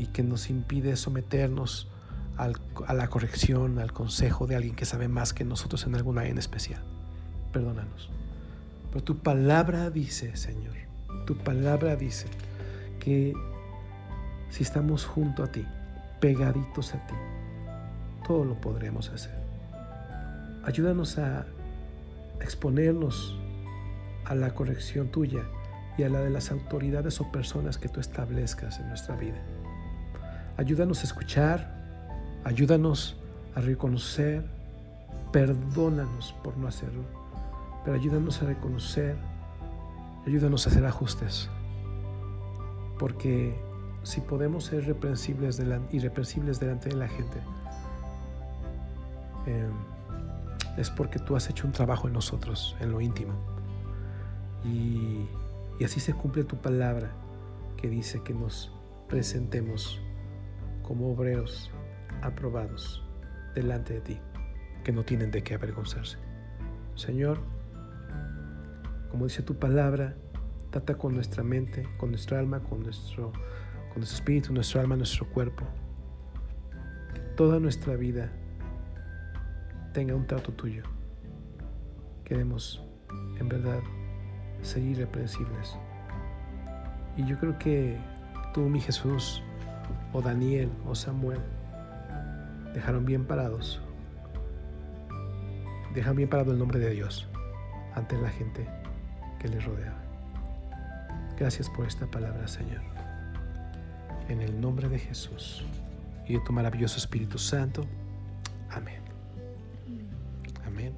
y 0.00 0.06
que 0.06 0.22
nos 0.22 0.48
impide 0.48 0.96
someternos 0.96 1.86
a 2.38 2.94
la 2.94 3.08
corrección, 3.08 3.78
al 3.78 3.92
consejo 3.92 4.46
de 4.46 4.56
alguien 4.56 4.74
que 4.74 4.86
sabe 4.86 5.08
más 5.08 5.34
que 5.34 5.44
nosotros 5.44 5.84
en 5.86 5.94
alguna 5.94 6.24
en 6.26 6.38
especial. 6.38 6.82
Perdónanos. 7.52 8.08
Pero 8.90 9.04
tu 9.04 9.18
palabra 9.18 9.90
dice, 9.90 10.34
Señor, 10.36 10.74
tu 11.26 11.36
palabra 11.36 11.96
dice 11.96 12.28
que 12.98 13.34
si 14.48 14.62
estamos 14.62 15.04
junto 15.04 15.44
a 15.44 15.52
ti, 15.52 15.66
pegaditos 16.18 16.94
a 16.94 17.06
ti, 17.06 17.14
todo 18.26 18.46
lo 18.46 18.58
podremos 18.58 19.10
hacer. 19.10 19.38
Ayúdanos 20.64 21.18
a 21.18 21.44
exponernos 22.40 23.38
a 24.24 24.34
la 24.34 24.54
corrección 24.54 25.10
tuya 25.10 25.44
y 25.98 26.04
a 26.04 26.08
la 26.08 26.20
de 26.20 26.30
las 26.30 26.50
autoridades 26.50 27.20
o 27.20 27.30
personas 27.30 27.76
que 27.76 27.90
tú 27.90 28.00
establezcas 28.00 28.80
en 28.80 28.88
nuestra 28.88 29.14
vida. 29.16 29.42
Ayúdanos 30.60 31.00
a 31.00 31.04
escuchar, 31.04 31.72
ayúdanos 32.44 33.16
a 33.54 33.62
reconocer, 33.62 34.44
perdónanos 35.32 36.34
por 36.44 36.54
no 36.58 36.68
hacerlo, 36.68 37.00
pero 37.82 37.96
ayúdanos 37.96 38.42
a 38.42 38.44
reconocer, 38.44 39.16
ayúdanos 40.26 40.66
a 40.66 40.70
hacer 40.70 40.84
ajustes, 40.84 41.48
porque 42.98 43.58
si 44.02 44.20
podemos 44.20 44.66
ser 44.66 44.84
reprensibles 44.84 45.58
irreprensibles 45.92 46.60
delante 46.60 46.90
de 46.90 46.96
la 46.96 47.08
gente, 47.08 47.38
em, 49.46 49.72
es 50.76 50.90
porque 50.90 51.18
tú 51.20 51.36
has 51.36 51.48
hecho 51.48 51.66
un 51.66 51.72
trabajo 51.72 52.06
en 52.06 52.12
nosotros, 52.12 52.76
en 52.80 52.92
lo 52.92 53.00
íntimo. 53.00 53.32
Y, 54.66 55.26
y 55.78 55.84
así 55.84 56.00
se 56.00 56.12
cumple 56.12 56.44
tu 56.44 56.56
palabra 56.56 57.12
que 57.78 57.88
dice 57.88 58.22
que 58.22 58.34
nos 58.34 58.70
presentemos 59.08 60.02
como 60.90 61.12
obreros 61.12 61.70
aprobados 62.20 63.00
delante 63.54 63.94
de 63.94 64.00
ti, 64.00 64.18
que 64.82 64.90
no 64.90 65.04
tienen 65.04 65.30
de 65.30 65.40
qué 65.44 65.54
avergonzarse. 65.54 66.18
Señor, 66.96 67.38
como 69.08 69.26
dice 69.26 69.44
tu 69.44 69.56
palabra, 69.56 70.16
trata 70.70 70.98
con 70.98 71.14
nuestra 71.14 71.44
mente, 71.44 71.88
con 71.96 72.10
nuestra 72.10 72.40
alma, 72.40 72.58
con 72.58 72.82
nuestro, 72.82 73.30
con 73.30 73.98
nuestro 73.98 74.16
espíritu, 74.16 74.52
nuestro 74.52 74.80
alma, 74.80 74.96
nuestro 74.96 75.30
cuerpo. 75.30 75.64
Que 77.14 77.20
toda 77.36 77.60
nuestra 77.60 77.94
vida 77.94 78.32
tenga 79.92 80.16
un 80.16 80.26
trato 80.26 80.50
tuyo. 80.54 80.82
Queremos, 82.24 82.82
en 83.38 83.48
verdad, 83.48 83.78
ser 84.62 84.82
irreprensibles. 84.82 85.78
Y 87.16 87.24
yo 87.26 87.38
creo 87.38 87.56
que 87.60 87.96
tú, 88.52 88.62
mi 88.62 88.80
Jesús, 88.80 89.44
o 90.12 90.20
Daniel 90.20 90.70
o 90.86 90.94
Samuel 90.94 91.40
dejaron 92.74 93.04
bien 93.04 93.24
parados, 93.24 93.80
dejan 95.94 96.16
bien 96.16 96.28
parado 96.28 96.52
el 96.52 96.58
nombre 96.58 96.78
de 96.78 96.90
Dios 96.90 97.28
ante 97.94 98.20
la 98.20 98.30
gente 98.30 98.66
que 99.38 99.48
les 99.48 99.64
rodeaba. 99.64 100.00
Gracias 101.38 101.70
por 101.70 101.86
esta 101.86 102.06
palabra, 102.06 102.46
Señor. 102.46 102.82
En 104.28 104.42
el 104.42 104.60
nombre 104.60 104.88
de 104.88 104.98
Jesús 104.98 105.64
y 106.28 106.34
de 106.34 106.40
tu 106.40 106.52
maravilloso 106.52 106.98
Espíritu 106.98 107.38
Santo. 107.38 107.84
Amén. 108.70 109.02
Amén. 110.66 110.92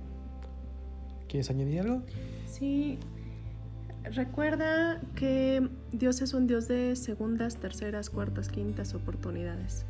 ¿Quieres 1.29 1.49
añadir 1.49 1.81
algo? 1.81 2.03
Sí. 2.47 2.99
Recuerda 4.05 5.01
que 5.15 5.69
Dios 5.93 6.23
es 6.23 6.35
un 6.35 6.47
Dios 6.47 6.67
de 6.67 6.97
segundas, 6.97 7.57
terceras, 7.57 8.11
cuartas, 8.11 8.49
quintas 8.49 8.95
oportunidades. 8.95 9.87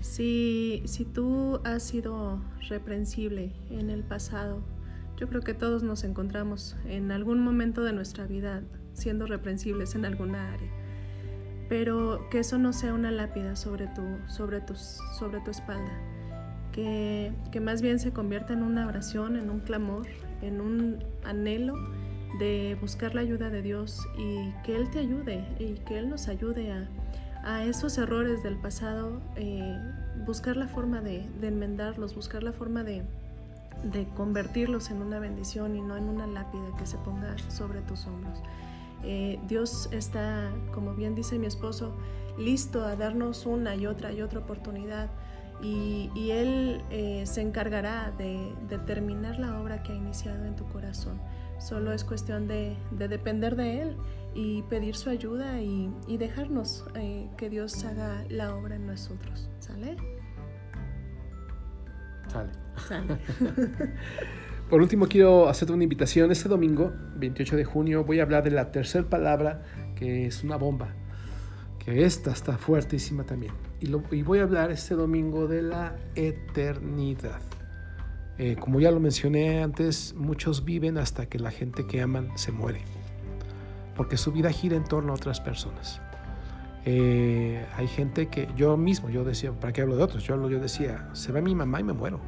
Si, 0.00 0.82
si 0.84 1.06
tú 1.06 1.60
has 1.64 1.82
sido 1.82 2.40
reprensible 2.68 3.52
en 3.70 3.88
el 3.88 4.04
pasado, 4.04 4.62
yo 5.16 5.28
creo 5.28 5.40
que 5.40 5.54
todos 5.54 5.82
nos 5.82 6.04
encontramos 6.04 6.76
en 6.84 7.10
algún 7.10 7.42
momento 7.42 7.82
de 7.84 7.94
nuestra 7.94 8.26
vida 8.26 8.62
siendo 8.92 9.26
reprensibles 9.26 9.94
en 9.94 10.04
alguna 10.04 10.52
área. 10.52 10.70
Pero 11.70 12.28
que 12.30 12.40
eso 12.40 12.58
no 12.58 12.74
sea 12.74 12.92
una 12.92 13.10
lápida 13.10 13.56
sobre 13.56 13.86
tu, 13.86 14.02
sobre 14.28 14.60
tu, 14.60 14.74
sobre 14.74 15.40
tu 15.40 15.50
espalda. 15.50 15.98
Que, 16.70 17.32
que 17.50 17.60
más 17.60 17.80
bien 17.80 17.98
se 17.98 18.12
convierta 18.12 18.52
en 18.52 18.62
una 18.62 18.86
oración, 18.86 19.36
en 19.36 19.48
un 19.48 19.60
clamor, 19.60 20.06
en 20.42 20.60
un 20.60 21.02
anhelo 21.24 21.76
de 22.38 22.76
buscar 22.80 23.14
la 23.14 23.20
ayuda 23.20 23.50
de 23.50 23.62
Dios 23.62 24.06
y 24.18 24.52
que 24.64 24.76
Él 24.76 24.90
te 24.90 24.98
ayude 24.98 25.44
y 25.58 25.74
que 25.86 25.98
Él 25.98 26.08
nos 26.08 26.28
ayude 26.28 26.72
a, 26.72 26.88
a 27.44 27.62
esos 27.64 27.98
errores 27.98 28.42
del 28.42 28.56
pasado, 28.56 29.20
eh, 29.36 29.78
buscar 30.26 30.56
la 30.56 30.66
forma 30.66 31.00
de, 31.00 31.26
enmendarlos, 31.42 32.14
buscar 32.14 32.42
la 32.42 32.52
forma 32.52 32.82
de, 32.82 33.02
de, 33.84 34.06
convertirlos 34.16 34.90
en 34.90 35.02
una 35.02 35.18
bendición 35.18 35.76
y 35.76 35.82
no 35.82 35.96
en 35.96 36.04
una 36.04 36.26
lápida 36.26 36.74
que 36.78 36.86
se 36.86 36.96
ponga 36.98 37.36
sobre 37.50 37.82
tus 37.82 38.06
hombros. 38.06 38.38
Eh, 39.02 39.38
Dios 39.46 39.90
está, 39.92 40.50
como 40.72 40.94
bien 40.94 41.14
dice 41.14 41.38
mi 41.38 41.46
esposo, 41.46 41.94
listo 42.38 42.82
a 42.82 42.96
darnos 42.96 43.44
una 43.44 43.76
y 43.76 43.86
otra 43.86 44.12
y 44.12 44.22
otra 44.22 44.40
oportunidad 44.40 45.10
y, 45.62 46.10
y 46.14 46.30
Él 46.30 46.82
eh, 46.90 47.24
se 47.26 47.42
encargará 47.42 48.10
de, 48.16 48.54
de 48.68 48.78
terminar 48.78 49.38
la 49.38 49.60
obra 49.60 49.82
que 49.82 49.92
ha 49.92 49.94
iniciado 49.94 50.46
en 50.46 50.56
tu 50.56 50.64
corazón. 50.68 51.20
Solo 51.64 51.94
es 51.94 52.04
cuestión 52.04 52.46
de, 52.46 52.76
de 52.90 53.08
depender 53.08 53.56
de 53.56 53.80
Él 53.80 53.96
y 54.34 54.60
pedir 54.64 54.96
su 54.96 55.08
ayuda 55.08 55.62
y, 55.62 55.90
y 56.06 56.18
dejarnos 56.18 56.84
eh, 56.94 57.30
que 57.38 57.48
Dios 57.48 57.82
haga 57.86 58.22
la 58.28 58.54
obra 58.54 58.76
en 58.76 58.86
nosotros. 58.86 59.48
¿Sale? 59.60 59.96
Sale. 62.28 62.52
Sale. 62.86 63.18
Por 64.68 64.82
último, 64.82 65.06
quiero 65.06 65.48
hacerte 65.48 65.72
una 65.72 65.84
invitación. 65.84 66.30
Este 66.30 66.50
domingo, 66.50 66.92
28 67.16 67.56
de 67.56 67.64
junio, 67.64 68.04
voy 68.04 68.20
a 68.20 68.24
hablar 68.24 68.44
de 68.44 68.50
la 68.50 68.70
tercera 68.70 69.08
palabra, 69.08 69.62
que 69.96 70.26
es 70.26 70.44
una 70.44 70.56
bomba. 70.56 70.88
Que 71.78 72.04
esta 72.04 72.32
está 72.32 72.58
fuertísima 72.58 73.24
también. 73.24 73.54
Y, 73.80 73.86
lo, 73.86 74.02
y 74.10 74.20
voy 74.20 74.40
a 74.40 74.42
hablar 74.42 74.70
este 74.70 74.94
domingo 74.96 75.48
de 75.48 75.62
la 75.62 75.96
eternidad. 76.14 77.40
Eh, 78.38 78.56
como 78.58 78.80
ya 78.80 78.90
lo 78.90 79.00
mencioné 79.00 79.62
antes, 79.62 80.14
muchos 80.16 80.64
viven 80.64 80.98
hasta 80.98 81.26
que 81.26 81.38
la 81.38 81.50
gente 81.50 81.86
que 81.86 82.02
aman 82.02 82.30
se 82.36 82.50
muere, 82.50 82.82
porque 83.96 84.16
su 84.16 84.32
vida 84.32 84.50
gira 84.50 84.76
en 84.76 84.84
torno 84.84 85.12
a 85.12 85.16
otras 85.16 85.40
personas. 85.40 86.00
Eh, 86.84 87.64
hay 87.76 87.86
gente 87.86 88.26
que 88.26 88.48
yo 88.56 88.76
mismo, 88.76 89.08
yo 89.08 89.24
decía, 89.24 89.52
¿para 89.52 89.72
qué 89.72 89.82
hablo 89.82 89.96
de 89.96 90.02
otros? 90.02 90.24
Yo, 90.24 90.50
yo 90.50 90.58
decía, 90.60 91.08
se 91.12 91.32
va 91.32 91.40
mi 91.40 91.54
mamá 91.54 91.80
y 91.80 91.84
me 91.84 91.92
muero. 91.92 92.20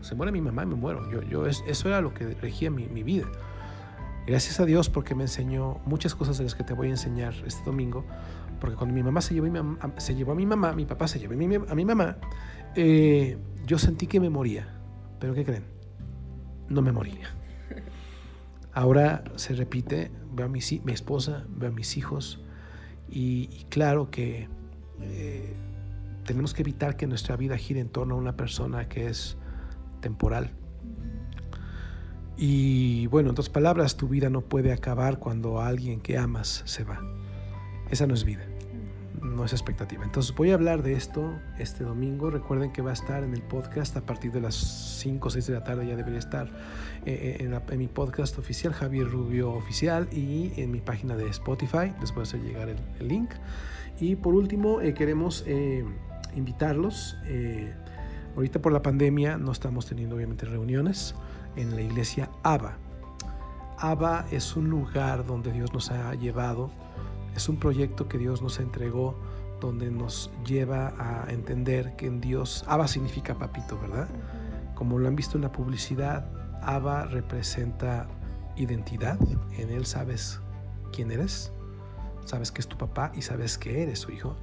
Se 0.00 0.14
muere 0.14 0.32
mi 0.32 0.40
mamá 0.40 0.62
y 0.62 0.66
me 0.66 0.76
muero. 0.76 1.10
Yo, 1.10 1.22
yo, 1.22 1.46
eso 1.46 1.88
era 1.88 2.00
lo 2.00 2.14
que 2.14 2.34
regía 2.34 2.70
mi, 2.70 2.86
mi 2.86 3.02
vida. 3.02 3.26
Gracias 4.26 4.60
a 4.60 4.64
Dios 4.64 4.88
porque 4.88 5.14
me 5.14 5.24
enseñó 5.24 5.80
muchas 5.84 6.14
cosas 6.14 6.38
de 6.38 6.44
las 6.44 6.54
que 6.54 6.62
te 6.62 6.72
voy 6.72 6.88
a 6.88 6.90
enseñar 6.90 7.34
este 7.46 7.64
domingo. 7.64 8.04
Porque 8.60 8.76
cuando 8.76 8.94
mi 8.94 9.02
mamá 9.02 9.20
se 9.20 9.34
llevó, 9.34 9.46
a 9.46 10.34
mi 10.34 10.46
mamá, 10.46 10.72
mi 10.72 10.84
papá 10.84 11.08
se 11.08 11.18
llevó 11.18 11.34
a 11.34 11.36
mi, 11.36 11.54
a 11.54 11.74
mi 11.74 11.84
mamá, 11.84 12.16
eh, 12.74 13.38
yo 13.66 13.78
sentí 13.78 14.06
que 14.06 14.20
me 14.20 14.30
moría. 14.30 14.77
Pero 15.18 15.34
¿qué 15.34 15.44
creen? 15.44 15.64
No 16.68 16.82
me 16.82 16.92
moría. 16.92 17.34
Ahora 18.72 19.24
se 19.36 19.54
repite, 19.54 20.10
veo 20.32 20.46
a 20.46 20.48
mi, 20.48 20.60
mi 20.84 20.92
esposa, 20.92 21.44
veo 21.48 21.70
a 21.70 21.72
mis 21.72 21.96
hijos 21.96 22.40
y, 23.10 23.46
claro 23.70 24.10
que 24.10 24.48
eh, 25.00 25.54
tenemos 26.24 26.54
que 26.54 26.62
evitar 26.62 26.96
que 26.96 27.06
nuestra 27.06 27.36
vida 27.36 27.56
gire 27.56 27.80
en 27.80 27.88
torno 27.88 28.14
a 28.14 28.18
una 28.18 28.36
persona 28.36 28.88
que 28.88 29.08
es 29.08 29.36
temporal. 30.00 30.52
Y 32.36 33.08
bueno, 33.08 33.30
en 33.30 33.32
otras 33.32 33.48
palabras, 33.48 33.96
tu 33.96 34.08
vida 34.08 34.30
no 34.30 34.42
puede 34.42 34.72
acabar 34.72 35.18
cuando 35.18 35.60
alguien 35.60 36.00
que 36.00 36.18
amas 36.18 36.62
se 36.66 36.84
va. 36.84 37.00
Esa 37.90 38.06
no 38.06 38.14
es 38.14 38.24
vida 38.24 38.44
no 39.22 39.44
es 39.44 39.52
expectativa. 39.52 40.04
Entonces 40.04 40.34
voy 40.34 40.50
a 40.50 40.54
hablar 40.54 40.82
de 40.82 40.94
esto 40.94 41.38
este 41.58 41.84
domingo. 41.84 42.30
Recuerden 42.30 42.72
que 42.72 42.82
va 42.82 42.90
a 42.90 42.94
estar 42.94 43.24
en 43.24 43.34
el 43.34 43.42
podcast 43.42 43.96
a 43.96 44.06
partir 44.06 44.32
de 44.32 44.40
las 44.40 44.54
5 44.54 45.28
o 45.28 45.30
6 45.30 45.46
de 45.46 45.52
la 45.52 45.64
tarde, 45.64 45.86
ya 45.86 45.96
debería 45.96 46.18
estar 46.18 46.50
eh, 47.06 47.38
en, 47.40 47.50
la, 47.50 47.62
en, 47.68 47.78
mi 47.78 47.88
podcast 47.88 48.38
oficial, 48.38 48.72
Javier 48.72 49.08
Rubio 49.08 49.52
Oficial, 49.52 50.08
y 50.12 50.52
en 50.60 50.70
mi 50.70 50.80
página 50.80 51.16
de 51.16 51.28
Spotify. 51.28 51.92
Les 52.00 52.16
a 52.16 52.22
hacer 52.22 52.40
llegar 52.40 52.68
el, 52.68 53.08
link. 53.08 53.30
Y 54.00 54.16
por 54.16 54.34
último, 54.34 54.80
eh, 54.80 54.94
queremos 54.94 55.44
eh, 55.46 55.84
invitarlos. 56.34 57.16
ahorita 58.36 58.60
por 58.60 58.72
la 58.72 58.82
pandemia 58.82 59.38
no 59.38 59.52
estamos 59.52 59.86
teniendo 59.86 60.16
obviamente 60.16 60.46
reuniones 60.46 61.14
en 61.56 61.74
la 61.74 61.82
iglesia 61.82 62.30
ABA. 62.42 62.76
ABA 63.78 64.26
es 64.32 64.56
un 64.56 64.68
lugar 64.68 65.24
donde 65.24 65.52
Dios 65.52 65.72
nos 65.72 65.90
ha 65.90 66.14
llevado 66.14 66.70
es 67.38 67.48
un 67.48 67.56
proyecto 67.56 68.08
que 68.08 68.18
Dios 68.18 68.42
nos 68.42 68.58
entregó 68.58 69.16
donde 69.60 69.90
nos 69.90 70.30
lleva 70.44 70.92
a 70.98 71.30
entender 71.32 71.94
que 71.94 72.06
en 72.06 72.20
Dios, 72.20 72.64
Abba 72.66 72.88
significa 72.88 73.38
papito, 73.38 73.78
¿verdad? 73.80 74.08
Como 74.74 74.98
lo 74.98 75.06
han 75.06 75.14
visto 75.14 75.38
en 75.38 75.42
la 75.42 75.52
publicidad, 75.52 76.26
Abba 76.62 77.04
representa 77.04 78.08
identidad. 78.56 79.18
En 79.56 79.70
Él 79.70 79.86
sabes 79.86 80.40
quién 80.92 81.12
eres, 81.12 81.52
sabes 82.24 82.50
que 82.50 82.60
es 82.60 82.66
tu 82.66 82.76
papá 82.76 83.12
y 83.14 83.22
sabes 83.22 83.56
que 83.56 83.84
eres 83.84 84.00
su 84.00 84.10
hijo. 84.10 84.36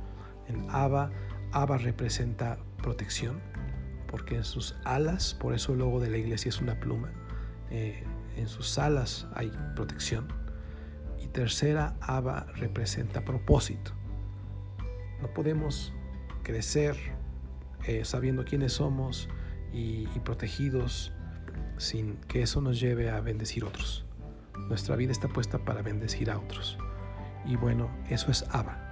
En 0.48 0.70
Abba, 0.70 1.12
Abba 1.52 1.78
representa 1.78 2.60
protección, 2.82 3.42
porque 4.10 4.36
en 4.38 4.46
sus 4.46 4.76
alas, 4.86 5.34
por 5.34 5.54
eso 5.54 5.74
el 5.74 5.80
logo 5.80 6.00
de 6.00 6.10
la 6.10 6.18
iglesia 6.18 6.48
es 6.48 6.62
una 6.62 6.80
pluma, 6.80 7.12
eh, 7.72 8.06
en 8.38 8.48
sus 8.48 8.80
alas 8.80 9.28
hay 9.34 9.52
protección 9.76 10.45
tercera, 11.36 11.98
Abba 12.00 12.48
representa 12.56 13.26
propósito. 13.26 13.92
No 15.22 15.34
podemos 15.34 15.94
crecer 16.44 16.96
eh, 17.86 18.06
sabiendo 18.06 18.46
quiénes 18.46 18.72
somos 18.72 19.28
y, 19.74 20.08
y 20.16 20.20
protegidos 20.24 21.12
sin 21.78 22.16
que 22.30 22.42
eso 22.42 22.62
nos 22.62 22.80
lleve 22.80 23.10
a 23.10 23.20
bendecir 23.20 23.66
a 23.66 23.68
otros. 23.68 24.06
Nuestra 24.70 24.96
vida 24.96 25.12
está 25.12 25.28
puesta 25.28 25.60
para 25.60 25.82
bendecir 25.82 26.32
a 26.32 26.40
otros. 26.40 26.78
Y 27.46 27.58
bueno, 27.58 27.90
eso 28.10 28.32
es 28.32 28.46
Abba. 28.52 28.85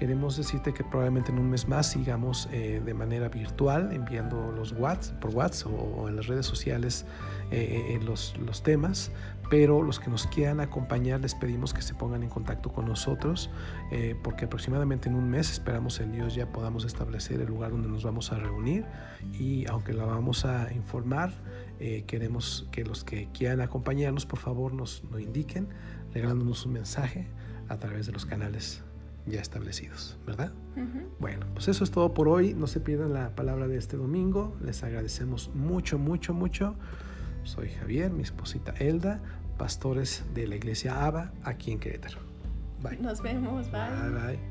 Queremos 0.00 0.38
decirte 0.38 0.72
que 0.72 0.82
probablemente 0.82 1.30
en 1.30 1.38
un 1.38 1.50
mes 1.50 1.68
más 1.68 1.90
sigamos 1.90 2.48
eh, 2.52 2.80
de 2.82 2.94
manera 2.94 3.28
virtual 3.28 3.92
enviando 3.92 4.50
los 4.50 4.72
WhatsApp, 4.72 5.20
por 5.20 5.34
WhatsApp 5.34 5.72
o, 5.74 6.08
en 6.08 6.16
las 6.16 6.26
redes 6.26 6.46
sociales 6.46 7.04
eh, 7.50 7.90
eh, 7.90 8.00
los, 8.02 8.34
los 8.38 8.62
temas, 8.62 9.12
pero 9.50 9.82
los 9.82 10.00
que 10.00 10.08
nos 10.08 10.26
quieran 10.26 10.60
acompañar 10.60 11.20
les 11.20 11.34
pedimos 11.34 11.74
que 11.74 11.82
se 11.82 11.92
pongan 11.92 12.22
en 12.22 12.30
contacto 12.30 12.72
con 12.72 12.86
nosotros 12.86 13.50
porque 14.22 14.46
aproximadamente 14.46 15.08
en 15.08 15.16
un 15.16 15.28
mes 15.28 15.50
esperamos 15.50 16.00
en 16.00 16.12
Dios 16.12 16.34
ya 16.34 16.46
podamos 16.50 16.84
establecer 16.84 17.40
el 17.40 17.48
lugar 17.48 17.72
donde 17.72 17.88
nos 17.88 18.04
vamos 18.04 18.32
a 18.32 18.36
reunir 18.36 18.86
y 19.34 19.66
aunque 19.68 19.92
la 19.92 20.04
vamos 20.04 20.44
a 20.44 20.72
informar, 20.72 21.32
queremos 22.06 22.68
que 22.70 22.84
los 22.84 23.02
que 23.02 23.28
quieran 23.34 23.60
acompañarnos 23.60 24.24
por 24.24 24.38
favor 24.38 24.72
nos 24.72 25.02
lo 25.10 25.18
indiquen 25.18 25.68
regalándonos 26.14 26.64
un 26.64 26.74
mensaje 26.74 27.26
a 27.68 27.76
través 27.76 28.06
de 28.06 28.12
los 28.12 28.24
canales 28.24 28.84
ya 29.30 29.40
establecidos, 29.40 30.18
¿verdad? 30.26 30.52
Uh 30.76 30.80
-huh. 30.80 31.08
Bueno, 31.18 31.46
pues 31.54 31.68
eso 31.68 31.84
es 31.84 31.90
todo 31.90 32.12
por 32.14 32.28
hoy. 32.28 32.54
No 32.54 32.66
se 32.66 32.80
pierdan 32.80 33.12
la 33.12 33.34
palabra 33.34 33.68
de 33.68 33.76
este 33.78 33.96
domingo. 33.96 34.56
Les 34.62 34.82
agradecemos 34.82 35.50
mucho, 35.54 35.98
mucho, 35.98 36.34
mucho. 36.34 36.74
Soy 37.44 37.70
Javier, 37.70 38.10
mi 38.10 38.22
esposita 38.22 38.72
Elda, 38.78 39.20
pastores 39.58 40.24
de 40.34 40.46
la 40.46 40.56
iglesia 40.56 41.06
ABA 41.06 41.32
aquí 41.42 41.72
en 41.72 41.78
Querétaro. 41.80 42.18
Bye. 42.82 42.98
Nos 42.98 43.22
vemos, 43.22 43.70
bye. 43.70 43.80
Bye, 43.90 44.36
bye. 44.36 44.49